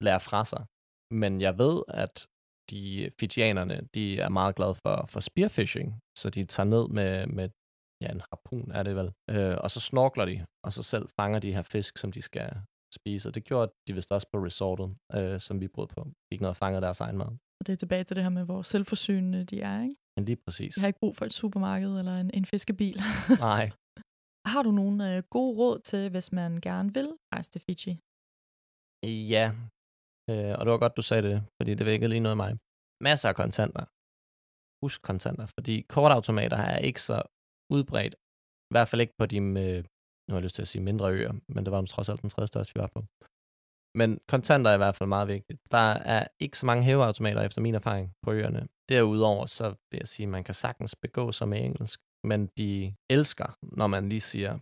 lære 0.00 0.20
fra 0.20 0.44
sig. 0.44 0.62
Men 1.22 1.40
jeg 1.40 1.58
ved, 1.58 1.82
at 1.88 2.26
de 2.70 3.10
Fijianerne, 3.20 3.88
de 3.94 4.20
er 4.20 4.28
meget 4.28 4.56
glade 4.56 4.74
for, 4.74 5.06
for 5.08 5.20
spearfishing, 5.20 5.88
så 6.18 6.30
de 6.30 6.44
tager 6.44 6.66
ned 6.74 6.88
med, 6.88 7.26
med 7.26 7.48
ja, 8.02 8.08
en 8.12 8.22
harpun 8.30 8.70
er 8.70 8.82
det 8.82 8.96
vel, 8.96 9.12
øh, 9.30 9.56
og 9.64 9.70
så 9.70 9.80
snorkler 9.80 10.24
de, 10.24 10.46
og 10.64 10.72
så 10.72 10.82
selv 10.82 11.08
fanger 11.20 11.38
de 11.38 11.52
her 11.52 11.62
fisk, 11.62 11.98
som 11.98 12.12
de 12.12 12.22
skal 12.22 12.50
spise, 12.94 13.28
og 13.28 13.34
det 13.34 13.44
gjorde 13.44 13.72
de 13.86 13.94
vist 13.94 14.12
også 14.12 14.28
på 14.32 14.38
resortet, 14.44 14.96
øh, 15.14 15.40
som 15.40 15.60
vi 15.60 15.68
boede 15.68 15.90
på. 15.96 16.00
Fik 16.32 16.40
noget 16.40 16.56
fanget 16.56 16.82
deres 16.82 17.00
egen 17.00 17.18
mad. 17.18 17.30
Og 17.60 17.66
det 17.66 17.72
er 17.72 17.76
tilbage 17.76 18.04
til 18.04 18.16
det 18.16 18.24
her 18.24 18.30
med, 18.30 18.44
hvor 18.44 18.62
selvforsynende 18.62 19.44
de 19.44 19.60
er, 19.60 19.82
ikke? 19.82 19.96
Men 20.16 20.24
lige 20.24 20.36
præcis. 20.44 20.76
Jeg 20.76 20.82
har 20.82 20.86
ikke 20.86 21.00
brug 21.00 21.16
for 21.16 21.24
et 21.24 21.32
supermarked 21.32 21.98
eller 21.98 22.16
en, 22.16 22.30
en 22.34 22.44
fiskebil. 22.44 23.00
Nej. 23.48 23.70
Har 24.46 24.62
du 24.62 24.70
nogle 24.70 25.16
øh, 25.16 25.22
gode 25.30 25.58
råd 25.58 25.78
til, 25.78 26.10
hvis 26.10 26.32
man 26.32 26.60
gerne 26.60 26.94
vil 26.94 27.08
rejse 27.34 27.50
til 27.50 27.60
Fiji? 27.66 27.92
Ja, 29.32 29.46
øh, 30.30 30.52
og 30.58 30.62
det 30.64 30.70
var 30.72 30.78
godt, 30.84 30.96
du 30.96 31.02
sagde 31.02 31.24
det, 31.28 31.36
fordi 31.58 31.74
det 31.78 31.86
vækkede 31.86 32.10
lige 32.10 32.24
noget 32.26 32.36
af 32.38 32.42
mig. 32.44 32.52
Masser 33.06 33.28
af 33.28 33.36
kontanter. 33.42 33.84
Husk 34.82 34.98
kontanter, 35.10 35.46
fordi 35.56 35.74
kortautomater 35.94 36.56
er 36.56 36.78
ikke 36.88 37.02
så 37.10 37.18
udbredt. 37.76 38.14
I 38.70 38.72
hvert 38.74 38.88
fald 38.88 39.00
ikke 39.04 39.16
på 39.20 39.26
de 39.26 39.40
med, 39.40 39.72
nu 40.26 40.30
har 40.32 40.38
jeg 40.38 40.46
lyst 40.46 40.54
til 40.54 40.66
at 40.66 40.72
sige 40.72 40.82
mindre 40.82 41.12
øer, 41.18 41.32
men 41.54 41.64
det 41.64 41.70
var 41.72 41.82
trods 41.84 42.08
alt 42.08 42.22
den 42.22 42.30
tredje 42.30 42.46
største, 42.52 42.74
vi 42.74 42.80
var 42.80 42.90
på. 42.96 43.00
Men 44.00 44.10
kontanter 44.32 44.70
er 44.70 44.74
i 44.74 44.82
hvert 44.84 44.96
fald 44.96 45.08
meget 45.08 45.28
vigtigt. 45.28 45.58
Der 45.70 45.86
er 46.14 46.22
ikke 46.44 46.58
så 46.58 46.66
mange 46.66 46.84
hæveautomater, 46.84 47.42
efter 47.42 47.60
min 47.60 47.74
erfaring, 47.74 48.06
på 48.24 48.32
øerne. 48.32 48.68
Derudover, 48.88 49.46
så 49.46 49.66
vil 49.90 49.98
jeg 50.02 50.08
sige, 50.08 50.26
at 50.26 50.34
man 50.36 50.44
kan 50.44 50.54
sagtens 50.54 50.96
begå 51.04 51.32
sig 51.32 51.48
med 51.48 51.58
engelsk, 51.64 52.00
men 52.30 52.40
de 52.58 52.94
elsker, 53.10 53.48
når 53.62 53.86
man 53.86 54.08
lige 54.08 54.20
siger 54.32 54.52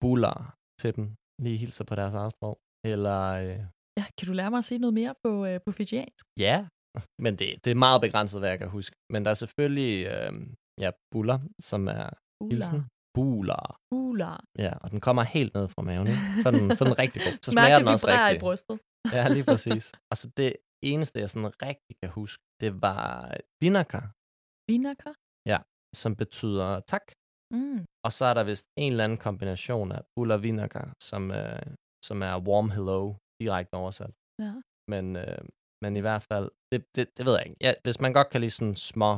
buller 0.00 0.56
til 0.80 0.96
dem, 0.96 1.04
lige 1.44 1.56
hilser 1.56 1.84
på 1.84 1.94
deres 1.94 2.14
eget 2.14 2.32
sprog. 2.32 2.58
Eller... 2.92 3.20
Øh... 3.42 3.64
Ja, 3.98 4.04
kan 4.18 4.26
du 4.28 4.32
lære 4.32 4.50
mig 4.50 4.58
at 4.58 4.68
sige 4.70 4.78
noget 4.84 4.94
mere 5.00 5.14
på, 5.24 5.30
øh, 5.48 5.60
på 5.66 5.70
fijiansk? 5.78 6.24
Ja, 6.46 6.58
men 7.24 7.32
det, 7.38 7.48
det 7.64 7.70
er 7.70 7.84
meget 7.86 8.00
begrænset, 8.06 8.40
hvad 8.40 8.50
jeg 8.54 8.58
kan 8.58 8.70
huske. 8.78 8.96
Men 9.12 9.24
der 9.24 9.30
er 9.30 9.38
selvfølgelig 9.44 9.94
øh, 10.14 10.32
ja, 10.84 10.90
buller, 11.12 11.38
som 11.70 11.80
er 11.88 12.06
Buller. 12.40 12.54
hilsen. 12.54 12.80
Buller. 13.16 13.64
Buller. 13.90 14.36
Ja, 14.64 14.72
og 14.82 14.90
den 14.92 15.00
kommer 15.06 15.22
helt 15.22 15.52
ned 15.54 15.66
fra 15.74 15.82
maven. 15.82 16.06
Ikke? 16.06 16.22
Sådan, 16.44 16.64
sådan 16.78 16.98
rigtig 16.98 17.20
god. 17.26 17.34
Så 17.42 17.50
smager 17.50 17.78
den 17.78 17.88
også 17.88 18.06
rigtig. 18.06 18.36
i 18.36 18.40
brystet. 18.44 18.76
ja, 19.16 19.28
lige 19.34 19.46
præcis. 19.52 19.84
Og 20.10 20.16
så 20.20 20.26
det 20.36 20.50
eneste, 20.92 21.20
jeg 21.20 21.30
sådan 21.30 21.52
rigtig 21.62 21.94
kan 22.02 22.10
huske, 22.20 22.42
det 22.62 22.82
var 22.82 23.04
vinaka. 23.62 24.00
Vinaka? 24.70 25.10
Ja, 25.52 25.58
som 26.02 26.16
betyder 26.22 26.80
tak. 26.92 27.06
Mm. 27.54 27.84
Og 28.06 28.12
så 28.16 28.24
er 28.30 28.34
der 28.34 28.44
vist 28.44 28.66
en 28.78 28.92
eller 28.92 29.04
anden 29.04 29.18
kombination 29.26 29.92
af 29.92 30.00
bulla 30.14 30.36
vinaka, 30.36 30.82
som, 31.08 31.22
øh, 31.30 31.66
som 32.08 32.22
er 32.22 32.34
warm 32.48 32.70
hello, 32.76 33.14
direkte 33.40 33.74
oversat. 33.82 34.12
Ja. 34.44 34.52
Men, 34.92 35.04
øh, 35.16 35.42
men 35.82 35.92
i 36.00 36.02
hvert 36.06 36.22
fald, 36.30 36.50
det, 36.72 36.80
det, 36.94 37.04
det 37.16 37.22
ved 37.26 37.34
jeg 37.38 37.46
ikke. 37.46 37.58
Ja, 37.66 37.72
hvis 37.84 38.00
man 38.04 38.12
godt 38.18 38.28
kan 38.32 38.40
lide 38.40 38.54
sådan 38.58 38.76
små 38.92 39.12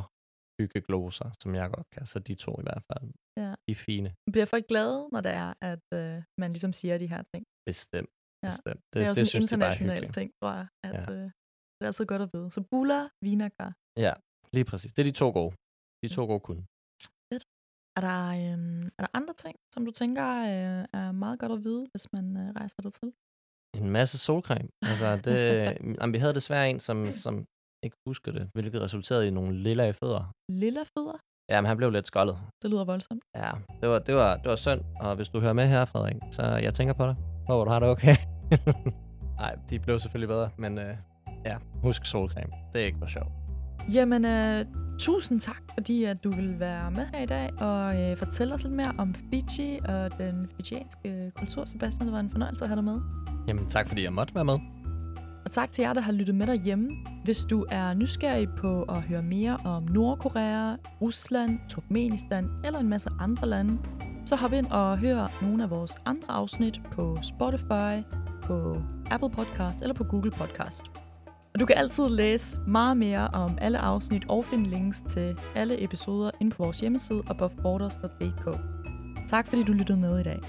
hyggegloser, 0.59 1.29
som 1.41 1.49
jeg 1.59 1.65
godt 1.75 1.89
kan, 1.95 2.05
så 2.11 2.17
de 2.19 2.35
to 2.35 2.51
i 2.61 2.65
hvert 2.67 2.83
fald. 2.89 3.05
Ja. 3.41 3.51
De 3.65 3.71
er 3.77 3.81
fine. 3.89 4.09
Bliver 4.33 4.49
folk 4.53 4.65
glade, 4.71 4.99
når 5.13 5.21
det 5.27 5.33
er, 5.43 5.53
at 5.71 5.85
øh, 5.99 6.17
man 6.41 6.49
ligesom 6.55 6.73
siger 6.79 6.97
de 7.03 7.07
her 7.13 7.21
ting? 7.31 7.43
Bestemt. 7.69 8.13
Ja. 8.43 8.49
Bestemt. 8.49 8.81
Det, 8.85 8.93
det 8.93 8.99
er 9.03 9.09
også 9.09 9.19
det, 9.19 9.27
en 9.27 9.33
synes, 9.33 9.51
international 9.51 10.03
ting, 10.17 10.27
tror 10.39 10.51
jeg. 10.59 10.67
At, 10.87 10.93
ja. 10.93 11.05
øh, 11.13 11.27
det 11.75 11.83
er 11.85 11.89
altid 11.91 12.05
godt 12.13 12.21
at 12.25 12.29
vide. 12.33 12.47
Så 12.55 12.61
bulla, 12.71 12.99
vinaka. 13.25 13.67
Ja, 14.05 14.13
lige 14.55 14.65
præcis. 14.69 14.91
Det 14.93 15.01
er 15.03 15.07
de 15.11 15.17
to 15.23 15.27
gode. 15.39 15.53
De 16.03 16.07
to 16.17 16.21
gode 16.31 16.43
kun. 16.49 16.59
Fedt. 17.29 17.45
Er 17.97 18.01
der, 18.07 18.21
øh, 18.41 18.59
er 18.97 19.01
der 19.05 19.11
andre 19.19 19.33
ting, 19.43 19.55
som 19.73 19.81
du 19.87 19.91
tænker 20.01 20.27
øh, 20.51 20.83
er 20.99 21.11
meget 21.23 21.37
godt 21.41 21.51
at 21.57 21.61
vide, 21.67 21.83
hvis 21.91 22.05
man 22.15 22.25
øh, 22.41 22.47
rejser 22.59 22.81
der 22.85 22.89
til? 22.99 23.09
En 23.77 23.89
masse 23.89 24.17
solcreme. 24.17 24.69
Altså, 24.81 25.15
det, 25.15 25.37
jamen, 26.01 26.13
vi 26.13 26.17
havde 26.17 26.33
desværre 26.33 26.69
en, 26.69 26.79
som, 26.79 27.11
som 27.11 27.45
ikke 27.83 27.97
husker 28.07 28.31
det, 28.31 28.49
hvilket 28.53 28.81
resulterede 28.81 29.27
i 29.27 29.31
nogle 29.31 29.57
lilla 29.57 29.91
fødder. 29.91 30.33
Lilla 30.49 30.81
fødder? 30.97 31.17
Ja, 31.49 31.61
men 31.61 31.65
han 31.65 31.77
blev 31.77 31.89
lidt 31.91 32.07
skoldet. 32.07 32.37
Det 32.61 32.69
lyder 32.69 32.85
voldsomt. 32.85 33.23
Ja, 33.35 33.51
det 33.81 33.89
var, 33.89 33.99
det 33.99 34.15
var, 34.15 34.37
det 34.37 34.49
var 34.49 34.55
synd, 34.55 34.81
og 34.99 35.15
hvis 35.15 35.29
du 35.29 35.39
hører 35.39 35.53
med 35.53 35.67
her, 35.67 35.85
Frederik, 35.85 36.15
så 36.31 36.41
jeg 36.43 36.73
tænker 36.73 36.93
på 36.93 37.05
dig. 37.05 37.15
Håber, 37.47 37.63
du 37.65 37.71
har 37.71 37.79
det 37.79 37.89
okay. 37.89 38.15
Nej, 39.41 39.55
de 39.69 39.79
blev 39.79 39.99
selvfølgelig 39.99 40.27
bedre, 40.27 40.49
men 40.57 40.77
øh, 40.77 40.95
ja, 41.45 41.57
husk 41.83 42.05
solcreme. 42.05 42.51
Det 42.73 42.81
er 42.81 42.85
ikke 42.85 42.97
for 42.99 43.05
sjovt. 43.05 43.31
Jamen, 43.93 44.25
øh, 44.25 44.65
tusind 44.99 45.39
tak, 45.39 45.61
fordi 45.73 46.03
at 46.03 46.23
du 46.23 46.31
vil 46.31 46.59
være 46.59 46.91
med 46.91 47.05
her 47.13 47.23
i 47.23 47.25
dag 47.25 47.61
og 47.61 48.01
øh, 48.01 48.17
fortælle 48.17 48.53
os 48.53 48.63
lidt 48.63 48.73
mere 48.73 48.93
om 48.97 49.15
Fiji 49.15 49.79
og 49.85 50.17
den 50.17 50.49
fijianske 50.55 51.31
kultur. 51.35 51.65
Sebastian, 51.65 52.07
det 52.07 52.13
var 52.13 52.19
en 52.19 52.31
fornøjelse 52.31 52.63
at 52.65 52.69
have 52.69 52.75
dig 52.75 52.83
med. 52.83 53.01
Jamen, 53.47 53.65
tak 53.65 53.87
fordi 53.87 54.03
jeg 54.03 54.13
måtte 54.13 54.35
være 54.35 54.45
med. 54.45 54.59
Og 55.45 55.51
tak 55.51 55.71
til 55.71 55.81
jer, 55.81 55.93
der 55.93 56.01
har 56.01 56.11
lyttet 56.11 56.35
med 56.35 56.47
derhjemme. 56.47 56.89
Hvis 57.23 57.43
du 57.43 57.65
er 57.69 57.93
nysgerrig 57.93 58.49
på 58.49 58.83
at 58.83 59.01
høre 59.01 59.21
mere 59.21 59.57
om 59.65 59.83
Nordkorea, 59.83 60.75
Rusland, 61.01 61.59
Turkmenistan 61.69 62.49
eller 62.65 62.79
en 62.79 62.89
masse 62.89 63.09
andre 63.19 63.47
lande, 63.47 63.77
så 64.25 64.35
hop 64.35 64.53
ind 64.53 64.65
og 64.65 64.97
hør 64.97 65.27
nogle 65.41 65.63
af 65.63 65.69
vores 65.69 65.95
andre 66.05 66.31
afsnit 66.31 66.81
på 66.91 67.17
Spotify, 67.21 68.05
på 68.41 68.81
Apple 69.11 69.29
Podcast 69.29 69.81
eller 69.81 69.93
på 69.93 70.03
Google 70.03 70.31
Podcast. 70.31 70.83
Og 71.53 71.59
du 71.59 71.65
kan 71.65 71.77
altid 71.77 72.09
læse 72.09 72.59
meget 72.67 72.97
mere 72.97 73.27
om 73.27 73.57
alle 73.61 73.77
afsnit 73.77 74.23
og 74.29 74.45
finde 74.45 74.69
links 74.69 75.03
til 75.09 75.37
alle 75.55 75.83
episoder 75.83 76.31
inde 76.39 76.55
på 76.55 76.63
vores 76.63 76.79
hjemmeside 76.79 77.23
aboveborders.dk. 77.27 78.59
Tak 79.27 79.47
fordi 79.47 79.63
du 79.63 79.71
lyttede 79.71 79.99
med 79.99 80.19
i 80.19 80.23
dag. 80.23 80.39